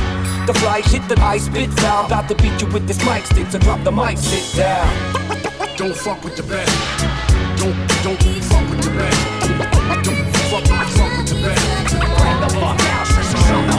[0.46, 2.06] The fly shit that I spit down.
[2.06, 5.50] About to beat you with this mic stick, so drop the mic, sit down.
[5.84, 6.72] Don't fuck with the best.
[7.60, 8.16] Don't don't
[8.48, 9.20] fuck with the best.
[9.44, 11.60] Don't fuck fuck with the best.
[11.92, 13.04] The fuck out.
[13.44, 13.76] Show the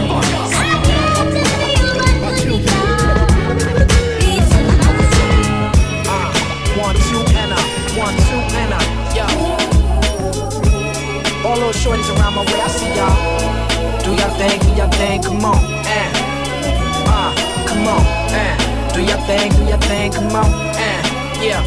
[6.13, 6.33] up.
[6.77, 7.59] One, two, and a,
[7.97, 8.79] one, two, and a,
[9.17, 9.25] yo.
[11.43, 13.17] All those shorties around my way, I see y'all.
[14.03, 16.13] Do y'all thing, do y'all thing, come on, and,
[17.07, 17.33] uh,
[17.65, 20.45] come on, and, do y'all thing, do y'all thing, come on,
[20.77, 21.04] and,
[21.41, 21.61] yeah.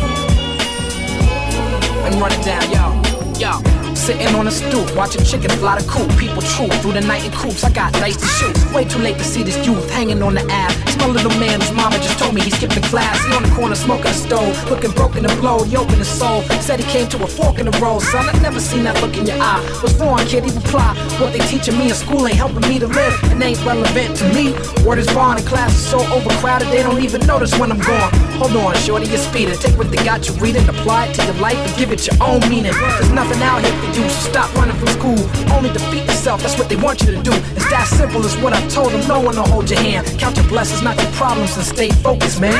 [2.11, 3.03] Me run it down, yo,
[3.39, 3.78] yo.
[4.09, 6.09] Sitting on a stoop, watching chickens fly the coop.
[6.17, 7.63] People troop through the night in coops.
[7.63, 8.57] I got dice to shoot.
[8.73, 10.73] Way too late to see this youth hanging on the app.
[10.89, 13.23] It's my little man whose mama just told me he skipped the class.
[13.27, 15.67] He on the corner smoking a stove, looking broken and blowed.
[15.67, 18.01] He opened his soul, said he came to a fork in the road.
[18.01, 19.61] Son, I never seen that look in your eye.
[19.83, 20.45] What's wrong, kid?
[20.47, 23.13] He reply, what they teaching me in school ain't helping me to live.
[23.25, 24.57] It ain't relevant to me.
[24.89, 28.11] Word is born and class is so overcrowded they don't even notice when I'm gone.
[28.41, 29.59] Hold on, shorty, you're speeding.
[29.59, 32.17] Take what they got you reading, apply it to your life and give it your
[32.23, 32.73] own meaning.
[32.73, 35.18] There's nothing out here for you, so stop running from school.
[35.53, 37.32] Only defeat yourself, that's what they want you to do.
[37.32, 39.07] It's that simple as what I told them.
[39.09, 40.07] No one will hold your hand.
[40.18, 42.55] Count your blessings, not your problems, and stay focused, man.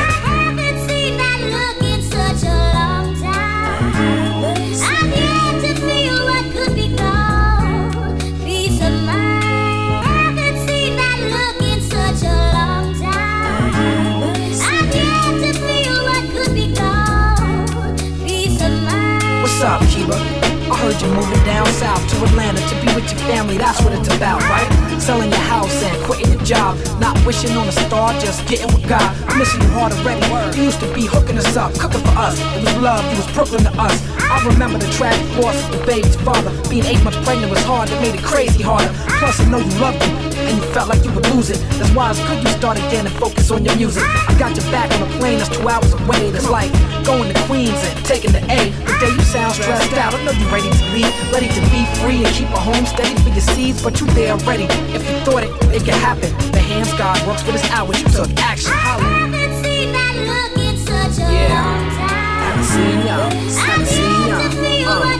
[19.41, 20.38] What's up, Kiba?
[20.71, 23.57] I heard you're moving down south to Atlanta to be with your family.
[23.57, 24.88] That's what it's about, right?
[24.99, 26.77] Selling your house and quitting your job.
[26.99, 29.09] Not wishing on a star, just getting with God.
[29.37, 30.21] Missing you hard already.
[30.57, 32.37] You used to be hooking us up, cooking for us.
[32.57, 33.95] It was love, you was Brooklyn to us.
[34.29, 36.51] I remember the tragic loss of the baby's father.
[36.69, 38.93] Being eight months pregnant was hard, it made it crazy harder.
[39.17, 41.57] Plus, I know you loved him, and you felt like you would lose it.
[41.79, 44.03] That's why it's good you start again and focus on your music.
[44.03, 46.29] I got your back on a plane that's two hours away.
[46.29, 46.71] That's like
[47.05, 48.69] going to Queens and taking the A.
[48.69, 51.87] The day you sound stressed out, I know you're ready to leave, ready to be
[52.03, 53.81] free and keep a home steady for your seeds.
[53.81, 54.67] But you there already.
[54.95, 56.31] If you thought it, it could happen.
[56.51, 58.01] The hands God works with his hours.
[58.01, 58.71] You took action.
[58.73, 59.03] Holla.
[59.03, 62.09] I haven't seen that look in such a yeah.
[62.43, 63.29] Haven't seen ya.
[63.65, 64.89] Haven't seen ya.
[64.91, 65.19] Uh.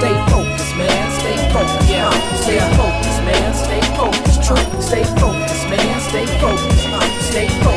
[0.00, 1.10] Stay focused, man.
[1.20, 1.90] Stay focused.
[1.90, 2.10] Yeah.
[2.36, 3.54] Stay focused, man.
[3.54, 4.42] Stay focused.
[4.42, 4.42] True.
[4.42, 4.44] Stay focused, man.
[4.44, 4.50] Stay focused.
[4.50, 4.80] Uh.
[4.80, 5.19] Stay focused,
[6.42, 7.69] man.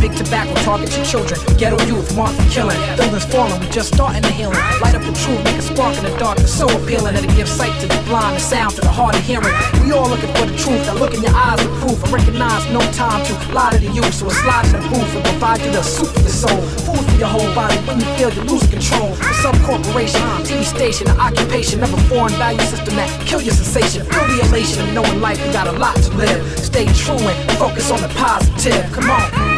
[0.00, 1.40] Big tobacco target your children.
[1.58, 2.78] Ghetto youth marked for killing.
[2.96, 4.58] Buildings falling, we just starting the healing.
[4.80, 6.38] Light up the truth, make a spark in the dark.
[6.38, 9.16] It's so appealing that it gives sight to the blind and sound to the hard
[9.16, 9.54] of hearing.
[9.82, 10.86] We all looking for the truth.
[10.88, 11.98] I look in your eyes with proof.
[12.06, 14.14] I recognize no time to lie to the youth.
[14.14, 16.62] So I slide in the booth and provide you the soup for your soul.
[16.86, 17.76] Food for your whole body.
[17.90, 19.14] When you feel you lose control.
[19.18, 23.54] For some corporation, TV station, an occupation of a foreign value system that kill your
[23.54, 24.06] sensation.
[24.06, 25.42] Feel the elation of knowing life.
[25.44, 26.38] you got a lot to live.
[26.58, 28.86] Stay true and focus on the positive.
[28.92, 29.57] Come on.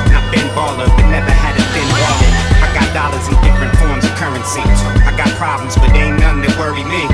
[4.21, 4.61] currency.
[5.01, 7.09] I got problems, but ain't none that worry me.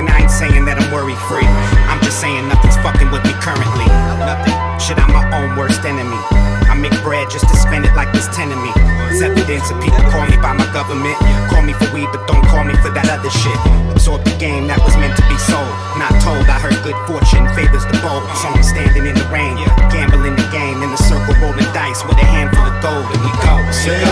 [0.00, 1.44] And I ain't saying that I'm worry free.
[1.84, 3.84] I'm just saying nothing's fucking with me currently.
[4.16, 4.56] Nothing.
[4.80, 6.16] Shit, I'm my own worst enemy.
[6.64, 8.72] I make bread just to spend it like there's ten of me.
[9.12, 11.12] It's evidence of people call me by my government.
[11.52, 13.58] Call me for weed, but don't call me for that other shit.
[13.92, 15.68] Absorb the game that was meant to be sold.
[16.00, 18.24] Not told, I heard good fortune favors the bold.
[18.40, 19.60] So I'm standing in the rain,
[19.92, 23.32] gambling the game in the circle, rolling dice with a handful of gold, and we
[23.44, 23.60] go.
[23.76, 24.07] Say, let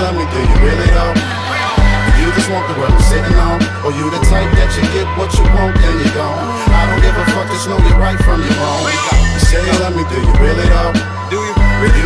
[2.56, 5.76] want the world sitting on Or you the type that you get what you want,
[5.76, 6.40] then you gone
[6.72, 8.88] I don't give a fuck, just know you're right from your wrong
[9.36, 10.92] You say you love me, do you really though?
[11.28, 11.55] Do you?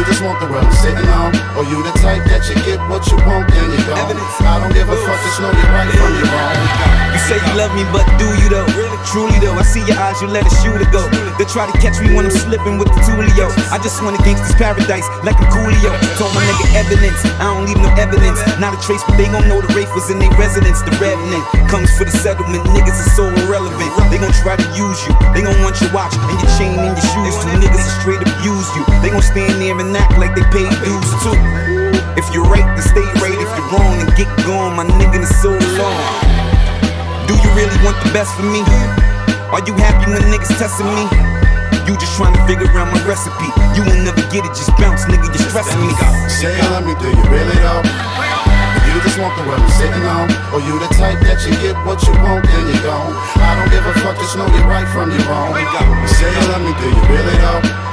[0.00, 0.48] You just want the
[0.80, 1.28] sitting on
[1.60, 4.16] Or you the type that you get what you want, then you gone
[4.48, 6.56] I don't give a fuck, just know you're right from your wrong
[7.12, 8.64] You say you love me, but do you though?
[8.72, 8.90] Really?
[9.12, 11.04] Truly though, I see your eyes, you let a shooter go.
[11.36, 13.48] They try to catch me when I'm slipping with the Tulio.
[13.72, 15.90] I just want a gangster's paradise, like a Coolio.
[16.20, 18.38] Told my nigga evidence, I don't leave no evidence.
[18.60, 20.84] Not a trace, but they gon' know the Wraith was in their residence.
[20.84, 21.42] The revenant
[21.72, 23.88] comes for the settlement, niggas is so irrelevant.
[24.12, 26.92] They gon' try to use you, they gon' want your watch and your chain and
[26.94, 27.34] your shoes.
[27.40, 28.84] Two niggas straight abuse you.
[29.02, 31.36] They gon' stand there and act like they paid dues too.
[32.18, 33.34] If you're right, then stay right.
[33.34, 34.76] If you're wrong, then get gone.
[34.76, 36.00] My nigga is so long.
[37.26, 38.62] Do you really want the best for me?
[39.50, 41.06] Are you happy when niggas testing me?
[41.86, 43.50] You just trying to figure out my recipe.
[43.74, 45.94] You will never get it, just bounce, nigga, you're stressing me.
[46.28, 47.82] Say you love me, do you really though?
[48.90, 51.78] You just want the world I'm sitting on Or you the type that you get
[51.86, 54.88] what you want, then you gone I don't give a fuck, just know you're right
[54.90, 57.89] from your wrong You say you love me, do you really though?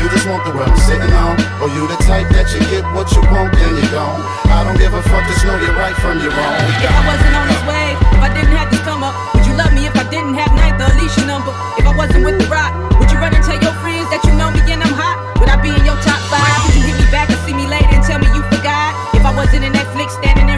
[0.00, 3.12] You just want the world sitting on Or you the type that you get what
[3.12, 6.16] you want, then you gone I don't give a fuck, just know you're right from
[6.24, 9.12] your wrong If I wasn't on this wave, if I didn't have this come up,
[9.36, 11.52] would you love me if I didn't have ninth or Alicia number?
[11.76, 14.32] If I wasn't with the rock, would you run and tell your friends that you
[14.40, 15.20] know me and I'm hot?
[15.36, 16.48] Would I be in your top five?
[16.64, 18.96] Would you hit me back or see me later and tell me you forgot?
[19.12, 20.49] If I wasn't in Netflix standing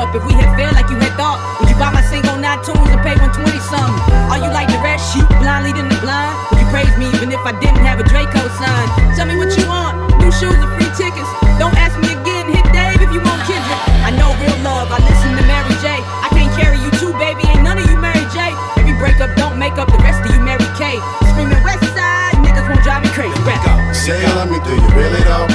[0.00, 0.16] up?
[0.16, 2.88] If we had failed like you had thought, would you buy my single nine tunes
[2.88, 4.00] and pay 120 something?
[4.32, 6.32] Are you like the rest, sheep blind leading the blind?
[6.50, 8.86] Would you praise me even if I didn't have a Draco sign?
[9.12, 11.28] Tell me what you want, new shoes or free tickets.
[11.60, 13.80] Don't ask me again, hit Dave if you want Kendrick.
[14.00, 15.92] I know real love, I listen to Mary J.
[16.00, 18.56] I can't carry you too, baby, ain't none of you Mary J.
[18.80, 20.96] Every breakup don't make up the rest of you Mary Kay.
[21.36, 23.36] Screaming West Side, niggas won't drive me crazy.
[23.44, 23.92] Rap.
[23.92, 25.49] Say love me, do you really though?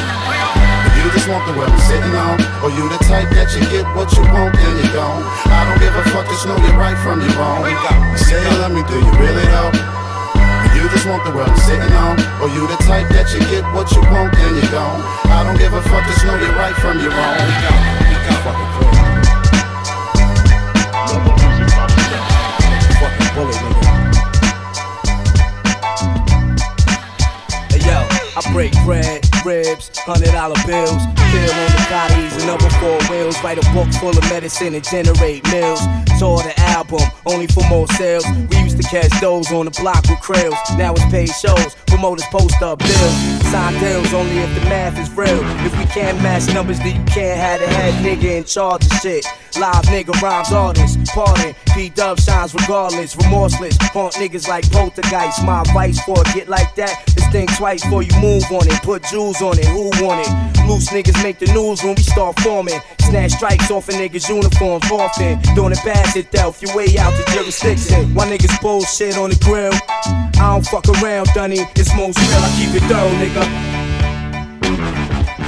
[1.16, 2.36] You just want the world I'm sitting on.
[2.60, 5.80] Or you the type that you get what you want, then you gone I don't
[5.80, 7.64] give a fuck, just know you're right from your wrong.
[8.20, 9.72] Say you love me, do you really though?
[10.76, 12.20] You just want the world I'm sitting on.
[12.44, 15.00] Or you the type that you get what you want, then you gone
[15.32, 18.25] I don't give a fuck, just know you're right from your wrong
[28.38, 33.42] I break bread, ribs, hundred dollar bills, kill on the bodies and number four wheels.
[33.42, 35.80] Write a book full of medicine and generate mills.
[36.20, 38.26] Tour the album, only for more sales.
[38.50, 40.60] We used to catch those on the block with krills.
[40.78, 43.16] Now it's paid shows, promoters post up bills.
[43.52, 45.40] Sign deals only if the math is real.
[45.66, 48.92] If we can't match numbers, then you can't have the head nigga in charge of
[49.00, 49.26] shit.
[49.58, 51.56] Live nigga rhymes artists, pardon.
[51.74, 53.78] P Dub shines regardless, remorseless.
[53.94, 55.44] Haunt niggas like poltergeist.
[55.46, 58.82] My vice for a get like that is think twice before you move on it.
[58.82, 60.32] Put jewels on it, who want it?
[60.70, 62.80] Loose niggas make the news when we start forming.
[63.00, 65.42] Snatch strikes off of niggas' uniforms often.
[65.54, 68.16] Doing it bad to death, you way out the jurisdiction.
[68.16, 69.74] Why niggas bullshit on the grill?
[70.40, 71.60] I don't fuck around, Dunny.
[71.76, 73.44] It's most real, I keep it thorough, nigga.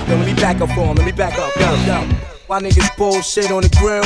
[0.10, 2.04] Yo, let me back up for him, let me back up, yo, yo.
[2.48, 4.04] Why niggas bullshit on the grill?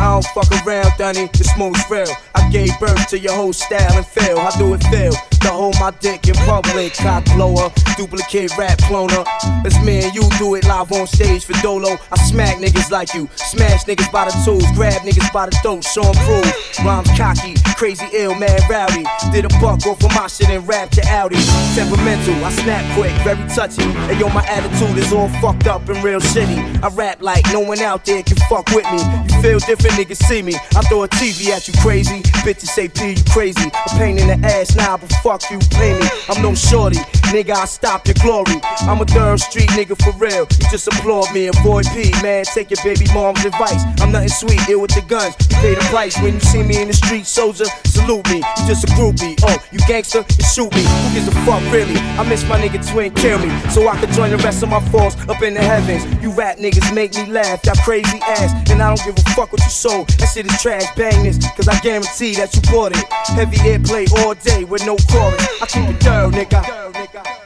[0.00, 2.10] I don't fuck around, Dunny, the smoke's real.
[2.34, 4.38] I gave birth to your whole style and feel.
[4.38, 5.14] I do it feel?
[5.44, 9.26] To hold my dick in public, cock blower, duplicate rap cloner.
[9.66, 11.98] It's me and you do it live on stage for Dolo.
[12.10, 15.84] I smack niggas like you, smash niggas by the tools, grab niggas by the throat,
[15.98, 16.50] 'em prove.
[16.82, 19.04] Rhymes cocky, crazy ill, mad rowdy.
[19.32, 21.36] Did a buck off of my shit and rap to Audi.
[21.74, 23.82] Temperamental, I snap quick, very touchy.
[24.08, 26.56] And yo, my attitude is all fucked up and real shitty.
[26.82, 29.00] I rap like no one out there can fuck with me.
[29.28, 30.54] You feel different, niggas see me.
[30.74, 32.22] I throw a TV at you crazy.
[32.46, 33.68] Bitches say P, you crazy.
[33.68, 36.06] A pain in the ass now, but fuck you, pay me.
[36.28, 36.98] I'm no shorty,
[37.34, 38.60] nigga, I stop your glory.
[38.82, 40.46] I'm a third street nigga for real.
[40.46, 42.44] You just applaud me, avoid P, man.
[42.44, 43.82] Take your baby mom's advice.
[44.00, 45.34] I'm nothing sweet, ill with the guns.
[45.50, 47.66] You pay the price when you see me in the street, soldier.
[47.84, 49.34] Salute me, you just a groupie.
[49.42, 50.82] Oh, you gangster, you shoot me.
[50.82, 51.96] Who gives a fuck, really?
[52.18, 53.50] I miss my nigga twin, kill me.
[53.70, 56.04] So I could join the rest of my force up in the heavens.
[56.22, 58.52] You rap niggas make me laugh, y'all crazy ass.
[58.70, 60.08] And I don't give a fuck what you sold.
[60.18, 63.04] That shit is trash, bang this, cause I guarantee that you bought it.
[63.34, 65.62] Heavy airplay all day with no chorus.
[65.62, 67.43] I keep it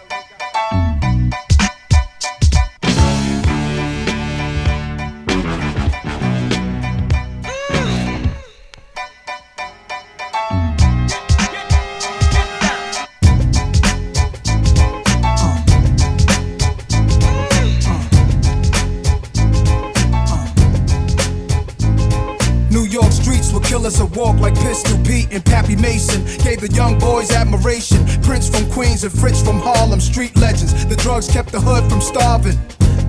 [23.68, 24.16] thorough, nigga.
[24.16, 26.24] walk like Pistol Pete and Pappy Mason.
[26.44, 28.04] Gave the young boys admiration.
[28.22, 30.86] Prince from Queens and Fritz from Harlem, street legends.
[30.86, 32.58] The drugs kept the hood from starving.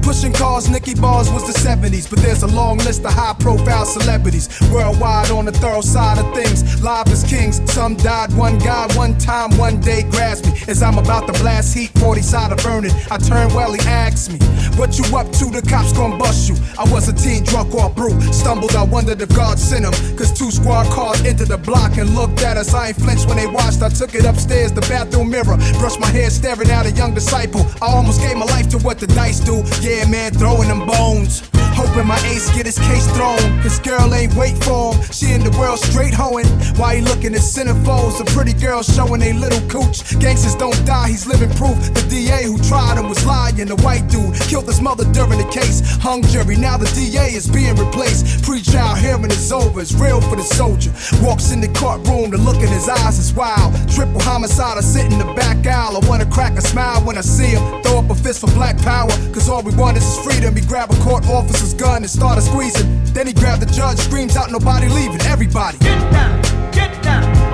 [0.02, 3.86] Pushing cars, Nicky Barnes was the 70s, but there's a long list of high profile
[3.86, 6.82] celebrities worldwide on the thorough side of things.
[6.82, 8.34] Live as kings, some died.
[8.34, 12.22] One guy, one time, one day grabs me as I'm about to blast heat, 40
[12.22, 12.92] side of burning.
[13.12, 14.40] I turn well, he asks me,
[14.78, 15.46] What you up to?
[15.50, 16.56] The cops gon' bust you.
[16.78, 18.20] I was a teen drunk or brew.
[18.32, 19.94] Stumbled, I wondered if God sent him.
[20.18, 22.74] Cause two squad cars entered the block and looked at us.
[22.74, 23.82] I ain't flinched when they watched.
[23.82, 25.58] I took it upstairs, the bathroom mirror.
[25.80, 27.66] Brushed my hair, staring at a young disciple.
[27.82, 29.64] I almost gave my life to what the dice do.
[29.82, 31.42] Yeah, man, throwing them bones.
[31.80, 33.40] Hoping my ace get his case thrown.
[33.62, 35.02] His girl ain't wait for him.
[35.12, 36.46] She in the world straight hoeing.
[36.76, 38.20] Why he looking at centerfolds?
[38.20, 40.20] A pretty girl showing they little cooch.
[40.20, 41.80] Gangsters don't die, he's living proof.
[41.96, 43.56] The DA who tried him was lying.
[43.56, 45.80] The white dude killed his mother during the case.
[46.04, 48.44] Hung jury, now the DA is being replaced.
[48.44, 50.92] Pre-trial hearing is over, it's real for the soldier.
[51.24, 53.72] Walks in the courtroom, the look in his eyes is wild.
[53.96, 55.96] Triple homicide, I sit in the back aisle.
[55.96, 57.64] I wanna crack a smile when I see him.
[57.84, 60.56] Throw up a fist for black power, cause all we want is his freedom.
[60.56, 63.04] He grab a court officer's gun and started squeezing.
[63.14, 65.78] Then he grabbed the judge, screams out, nobody leaving, everybody.
[65.80, 67.50] Get down, get down.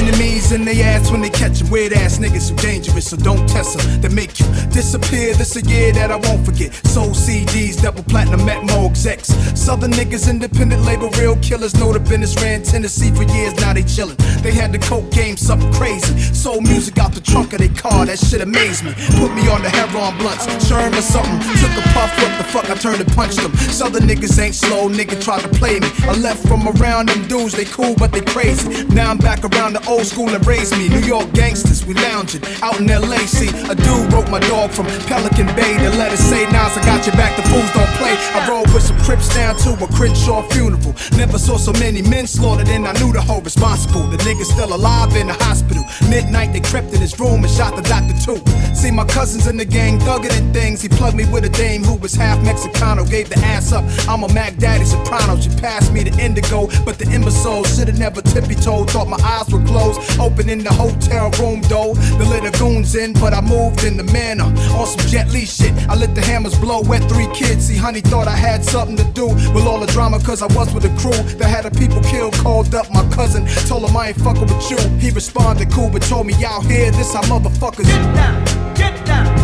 [0.00, 1.68] Their enemies in they ass when they catch 'em.
[1.68, 4.00] Weird ass niggas who dangerous, so don't test 'em.
[4.00, 5.34] They make you disappear.
[5.34, 6.70] This a year that I won't forget.
[6.86, 9.30] Soul CDs, double platinum at Mo execs.
[9.54, 11.74] Southern niggas, independent label, real killers.
[11.74, 14.16] Know the business ran Tennessee for years, now they chillin'.
[14.42, 16.14] They had the coke game, something crazy.
[16.32, 18.94] Soul music out the trunk of their car, that shit amazed me.
[19.18, 21.40] Put me on the heroin blunts, sherm or something.
[21.60, 23.52] Took a puff, what the fuck, I turned and punched them.
[23.70, 25.88] Southern niggas ain't slow, nigga tried to play me.
[26.08, 28.84] I left from around them dudes, they cool, but they crazy.
[28.88, 30.88] Now I'm back around the old school and raised me.
[30.88, 33.26] New York gangsters, we lounging out in LA.
[33.26, 35.76] See, a dude wrote my dog from Pelican Bay.
[35.82, 38.14] The letter say, Nas, I got your back, the fools don't play.
[38.38, 40.94] I rolled with some crips down to a Crenshaw funeral.
[41.18, 44.06] Never saw so many men slaughtered, and I knew the whole responsible.
[44.06, 45.84] The nigga's still alive in the hospital.
[46.08, 48.38] Midnight, they crept in his room and shot the doctor too.
[48.74, 50.80] See, my cousins in the gang thugging and things.
[50.80, 53.08] He plugged me with a dame who was half Mexicano.
[53.10, 53.84] Gave the ass up.
[54.08, 55.40] I'm a Mac Daddy Soprano.
[55.40, 58.90] She passed me the indigo, but the imbecile should've never tippy toed.
[58.90, 59.79] Thought my eyes were closed.
[60.20, 61.94] Open in the hotel room though.
[61.94, 64.44] The little goons in, but I moved in the manner.
[64.78, 65.72] On some Jet Li shit.
[65.88, 66.82] I let the hammers blow.
[66.82, 67.66] Wet three kids.
[67.66, 70.72] See, honey thought I had something to do with all the drama, cause I was
[70.74, 72.34] with a crew that had a people killed.
[72.34, 73.46] Called up my cousin.
[73.66, 74.78] Told him I ain't fucking with you.
[74.98, 78.74] He responded cool, but told me out here, this how motherfuckers get down.
[78.74, 79.39] Get down.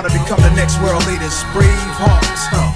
[0.00, 1.44] How to become the next world leaders.
[1.52, 1.68] Brave
[2.00, 2.69] hearts, huh?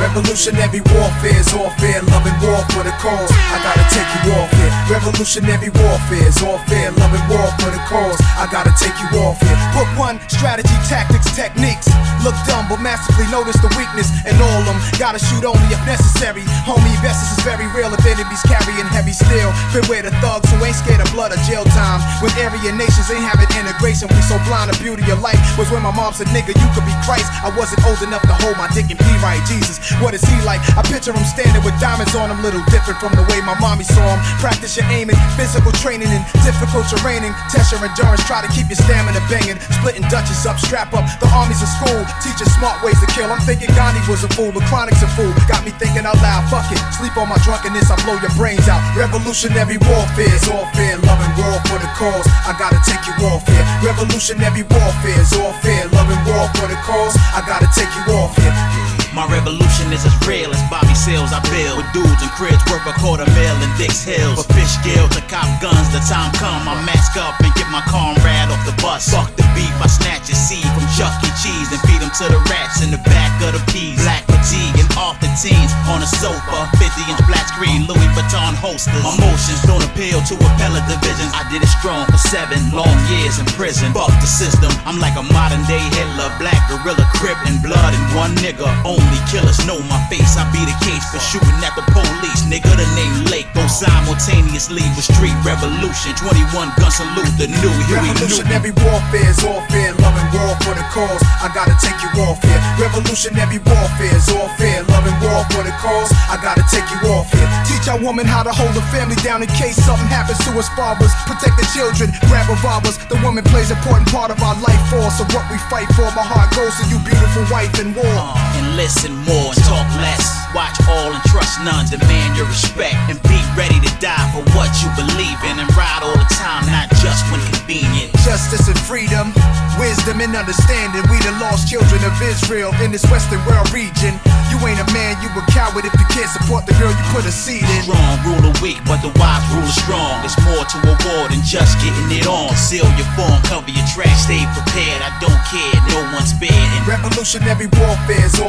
[0.00, 3.30] Revolutionary warfare is warfare's warfare, loving war for the cause.
[3.52, 4.72] I gotta take you off here.
[4.88, 8.16] Revolutionary warfare is warfare's warfare, loving war for the cause.
[8.40, 9.58] I gotta take you off here.
[9.76, 11.86] Book one, strategy, tactics, techniques.
[12.24, 14.80] Look dumb, but massively notice the weakness in all them.
[14.96, 16.44] Gotta shoot only if necessary.
[16.64, 19.52] Homie, Vestas is very real if enemies carrying heavy steel.
[19.72, 22.00] Beware the thugs who ain't scared of blood or jail time.
[22.24, 25.40] When area nations ain't having integration, we so blind the beauty of life.
[25.56, 27.28] Was when my mom said, nigga, you could be Christ.
[27.40, 29.40] I wasn't old enough to hold my dick and be right.
[29.48, 30.62] Jesus, what is he like?
[30.78, 33.84] I picture him standing with diamonds on him, little different from the way my mommy
[33.84, 34.20] saw him.
[34.38, 37.34] Practice your aiming, physical training in difficult terraining.
[37.50, 39.58] Test your endurance, try to keep your stamina banging.
[39.80, 41.04] Splitting Dutchess up, strap up.
[41.18, 43.30] The army's a school, teaching smart ways to kill.
[43.32, 45.32] I'm thinking Gandhi was a fool, but Chronic's a fool.
[45.50, 46.78] Got me thinking out loud, fuck it.
[46.94, 48.80] Sleep on my drunkenness, I blow your brains out.
[48.94, 52.26] Revolutionary warfare, loving war for the cause.
[52.46, 53.64] I gotta take you off here.
[53.82, 57.16] Revolutionary warfare, loving war for the cause.
[57.34, 58.79] I gotta take you off here.
[59.10, 61.34] My revolution is as real as Bobby Seale's.
[61.34, 64.38] I build with dudes and cribs worth a quarter mil in Dix Hills.
[64.38, 66.62] For fish gill to cop guns, the time come.
[66.70, 69.10] I mask up and get my comrade off the bus.
[69.10, 71.30] Fuck the beef, I snatch a seed from Chuck E.
[71.42, 73.98] Cheese and feed them to the rats in the back of the peas.
[73.98, 78.54] Black fatigue and off the teens on a sofa, 50 inch flat screen, Louis Vuitton
[78.54, 79.02] holsters.
[79.02, 81.34] My motions don't appeal to appellate divisions.
[81.34, 83.90] I did it strong for seven long years in prison.
[83.90, 84.70] Fuck the system.
[84.86, 88.70] I'm like a modern day Hitler, black gorilla, crip and blood and one nigga.
[89.00, 90.36] Only killers know my face.
[90.36, 92.44] I be the case for shooting at the police.
[92.44, 96.12] Nigga, the name Lake go simultaneously with street revolution.
[96.20, 98.12] 21 gun salute, the new Huey.
[98.12, 101.22] Revolutionary warfare is all fair, love and war for the cause.
[101.40, 102.60] I gotta take you off here.
[102.76, 106.10] Revolutionary warfare is all fair, love and war for the cause.
[106.28, 107.48] I gotta take you off here.
[107.64, 110.68] Teach our woman how to hold a family down in case something happens to us
[110.76, 111.12] fathers.
[111.24, 112.98] Protect the children, grab revolvers.
[113.08, 115.16] The woman plays an important part of our life force.
[115.16, 118.49] So what we fight for, my heart goes to you, beautiful wife and war.
[118.60, 120.26] And listen more and talk less.
[120.50, 121.86] Watch all and trust none.
[121.86, 125.54] Demand your respect and be ready to die for what you believe in.
[125.62, 128.10] And ride all the time, not just when convenient.
[128.26, 129.30] Justice and freedom,
[129.78, 131.06] wisdom and understanding.
[131.06, 134.18] We the lost children of Israel in this Western world region.
[134.50, 137.22] You ain't a man, you a coward if you can't support the girl you put
[137.22, 137.82] a seed in.
[137.86, 140.18] Strong rule the weak, but the wise rule the strong.
[140.26, 142.50] There's more to a war than just getting it on.
[142.58, 145.00] Seal your form, cover your tracks, stay prepared.
[145.06, 146.50] I don't care, no one's spared.
[146.90, 148.42] Revolutionary warfare is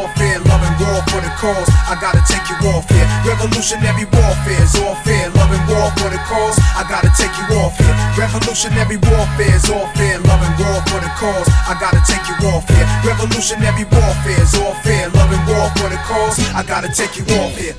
[0.80, 1.70] all fair, love and war for the cause.
[1.88, 3.08] I gotta take you off here.
[3.26, 6.58] Revolutionary warfare is all fair, Loving war for the cause.
[6.76, 7.96] I gotta take you off here.
[8.18, 11.48] Revolutionary warfare is all fair, Loving war for the cause.
[11.68, 12.88] I gotta take you off here.
[13.06, 16.40] Revolutionary warfare is all fair, love and war for the cause.
[16.54, 17.76] I gotta take you off here.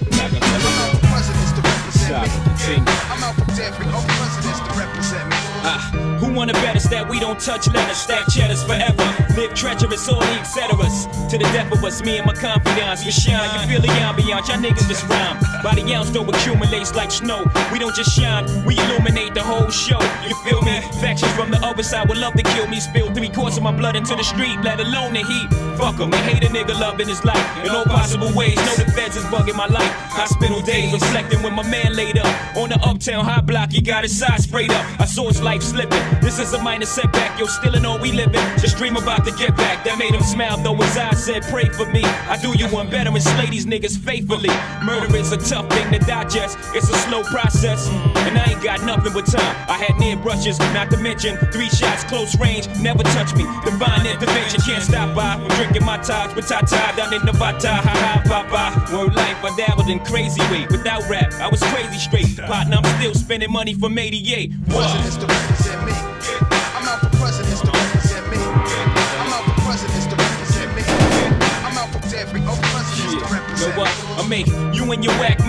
[3.10, 5.36] I'm out for every all presidents to represent me.
[5.64, 9.04] Ah, wanna bet us that we don't touch letters, stack cheddars forever?
[9.36, 11.06] Live treacherous, all the etceteras.
[11.30, 13.48] To the death of us, me and my confidants, we shine.
[13.54, 15.38] You feel the ambiance, y'all niggas just rhyme.
[15.62, 17.44] The ounce, though accumulates like snow.
[17.72, 20.00] We don't just shine, we illuminate the whole show.
[20.28, 20.80] You feel me?
[21.00, 22.78] Factions from the other side would love to kill me.
[22.78, 25.48] Spill three quarts of my blood into the street, let alone the heat.
[25.78, 27.44] Fuck 'em, they hate a nigga loving his life.
[27.64, 29.92] In all possible ways, know the feds is bugging my life.
[30.10, 32.56] Hospital days, reflecting when my man laid up.
[32.56, 34.84] On the uptown high block, he got his side sprayed up.
[35.00, 36.02] I saw his life slipping.
[36.22, 38.40] This is a minor setback, yo, still in all we living.
[38.56, 39.82] Just dream about to get back.
[39.84, 42.04] That made him smile, though his eyes said, Pray for me.
[42.04, 44.54] I do you one better and slay these niggas faithfully.
[44.84, 47.88] Murder is a tough thing to digest, it's a slow process.
[48.22, 49.56] And I ain't got nothing but time.
[49.68, 53.42] I had near brushes, not to mention three shots, close range, never touch me.
[53.64, 55.42] Divine intervention can't stop by.
[55.42, 57.68] I'm drinking my ties with Tata down in Bata.
[57.68, 58.94] Ha ha, papa.
[58.94, 60.68] Word life, I dabbled in crazy way.
[60.70, 62.38] Without rap, I was crazy straight.
[62.46, 64.52] Partner, I'm still spending money from 88.
[64.68, 66.11] Presidents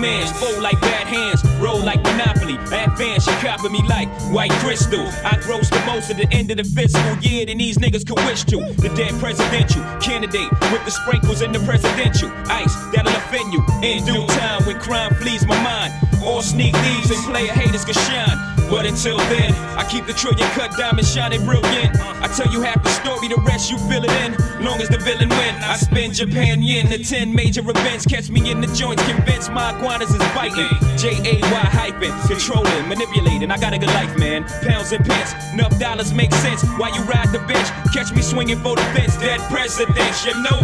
[0.04, 2.56] mans fold like bad hands, roll like Monopoly.
[2.84, 5.06] Advance, you copy me like white crystal.
[5.24, 8.20] I gross the most at the end of the fiscal year than these niggas could
[8.28, 8.58] wish to.
[8.84, 12.30] The dead presidential candidate with the sprinkles in the presidential
[12.62, 15.92] ice that'll offend you in due time when crime flees my mind.
[16.22, 18.53] All sneak thieves and player haters can shine.
[18.74, 21.94] But until then, I keep the trillion cut diamond shining brilliant.
[22.20, 24.34] I tell you half the story, the rest you fill it in.
[24.64, 28.04] Long as the villain win, I spend Japan yen to 10 major events.
[28.04, 30.66] Catch me in the joints, convince my iguanas is biting.
[30.98, 33.52] J A Y hyping, controlling, manipulating.
[33.52, 34.42] I got a good life, man.
[34.66, 36.64] Pounds and pence, enough dollars make sense.
[36.76, 39.16] While you ride the bench, catch me swinging for the fence.
[39.18, 40.58] Dead presidents, you know.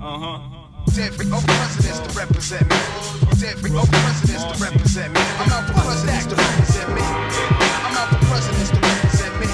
[0.00, 0.45] Uh huh.
[0.94, 2.76] Every all presidents to represent me.
[3.46, 5.20] Every all presidents to represent me.
[5.38, 7.02] I'm out for presidents to represent me.
[7.02, 9.48] I'm out for presidents to represent me.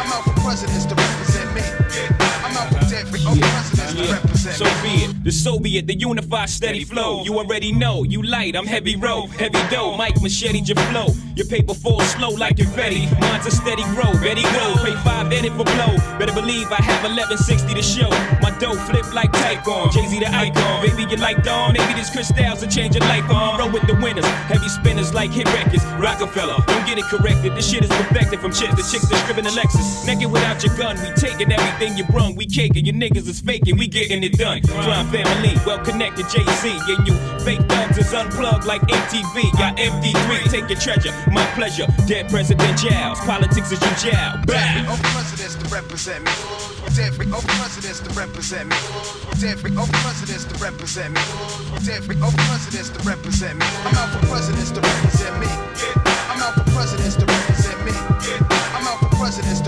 [0.00, 1.62] I'm out for presidents to represent me.
[2.44, 4.36] I'm out for every all presidents to me.
[4.36, 5.24] So be it.
[5.24, 7.24] The Soviet, the unified steady flow.
[7.24, 8.04] You already know.
[8.04, 9.96] You light, I'm heavy row, heavy dough.
[9.96, 11.08] Mike machete your flow.
[11.34, 13.08] Your paper falls slow like confetti.
[13.20, 14.74] Mine's a steady grow, ready go.
[14.84, 15.92] Pay five in it for blow.
[16.18, 18.08] Better believe I have 1160 to show.
[18.40, 19.90] My dough flip like Tycoon.
[19.90, 20.82] Jay Z the icon.
[20.82, 21.74] Baby, you like Dawn.
[21.74, 23.58] Maybe this crystals will change your life on.
[23.58, 24.24] Roll with the winners.
[24.46, 25.84] Heavy spinners like hit records.
[25.98, 26.56] Rockefeller.
[26.66, 27.54] Don't get it corrected.
[27.56, 30.06] This shit is perfected from chicks to chicks that's driven a Lexus.
[30.06, 30.96] Naked without your gun.
[31.02, 32.36] We taking everything you brung.
[32.36, 32.86] We caking.
[32.86, 33.76] Your niggas is faking.
[33.76, 34.62] We getting it done.
[34.62, 35.54] Crime family.
[35.64, 36.78] Well connected Jay Z.
[36.88, 37.14] And you
[37.44, 39.52] fake thugs is unplugged like MTV.
[39.58, 40.50] Got MD3.
[40.50, 41.12] Take your treasure.
[41.30, 41.86] My pleasure.
[42.06, 43.16] Dead presidentials.
[43.26, 44.36] Politics is you jail.
[44.88, 46.30] All presidents to represent me.
[46.98, 48.76] Every all presidents to represent me.
[49.44, 51.20] Every all presidents to represent me.
[51.92, 53.64] Every all presidents to represent me.
[53.84, 55.48] I'm out for presidents to represent me.
[56.30, 57.92] I'm out for presidents to represent me.
[58.72, 59.60] I'm out for presidents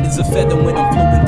[0.00, 1.19] light as a feather when I'm floating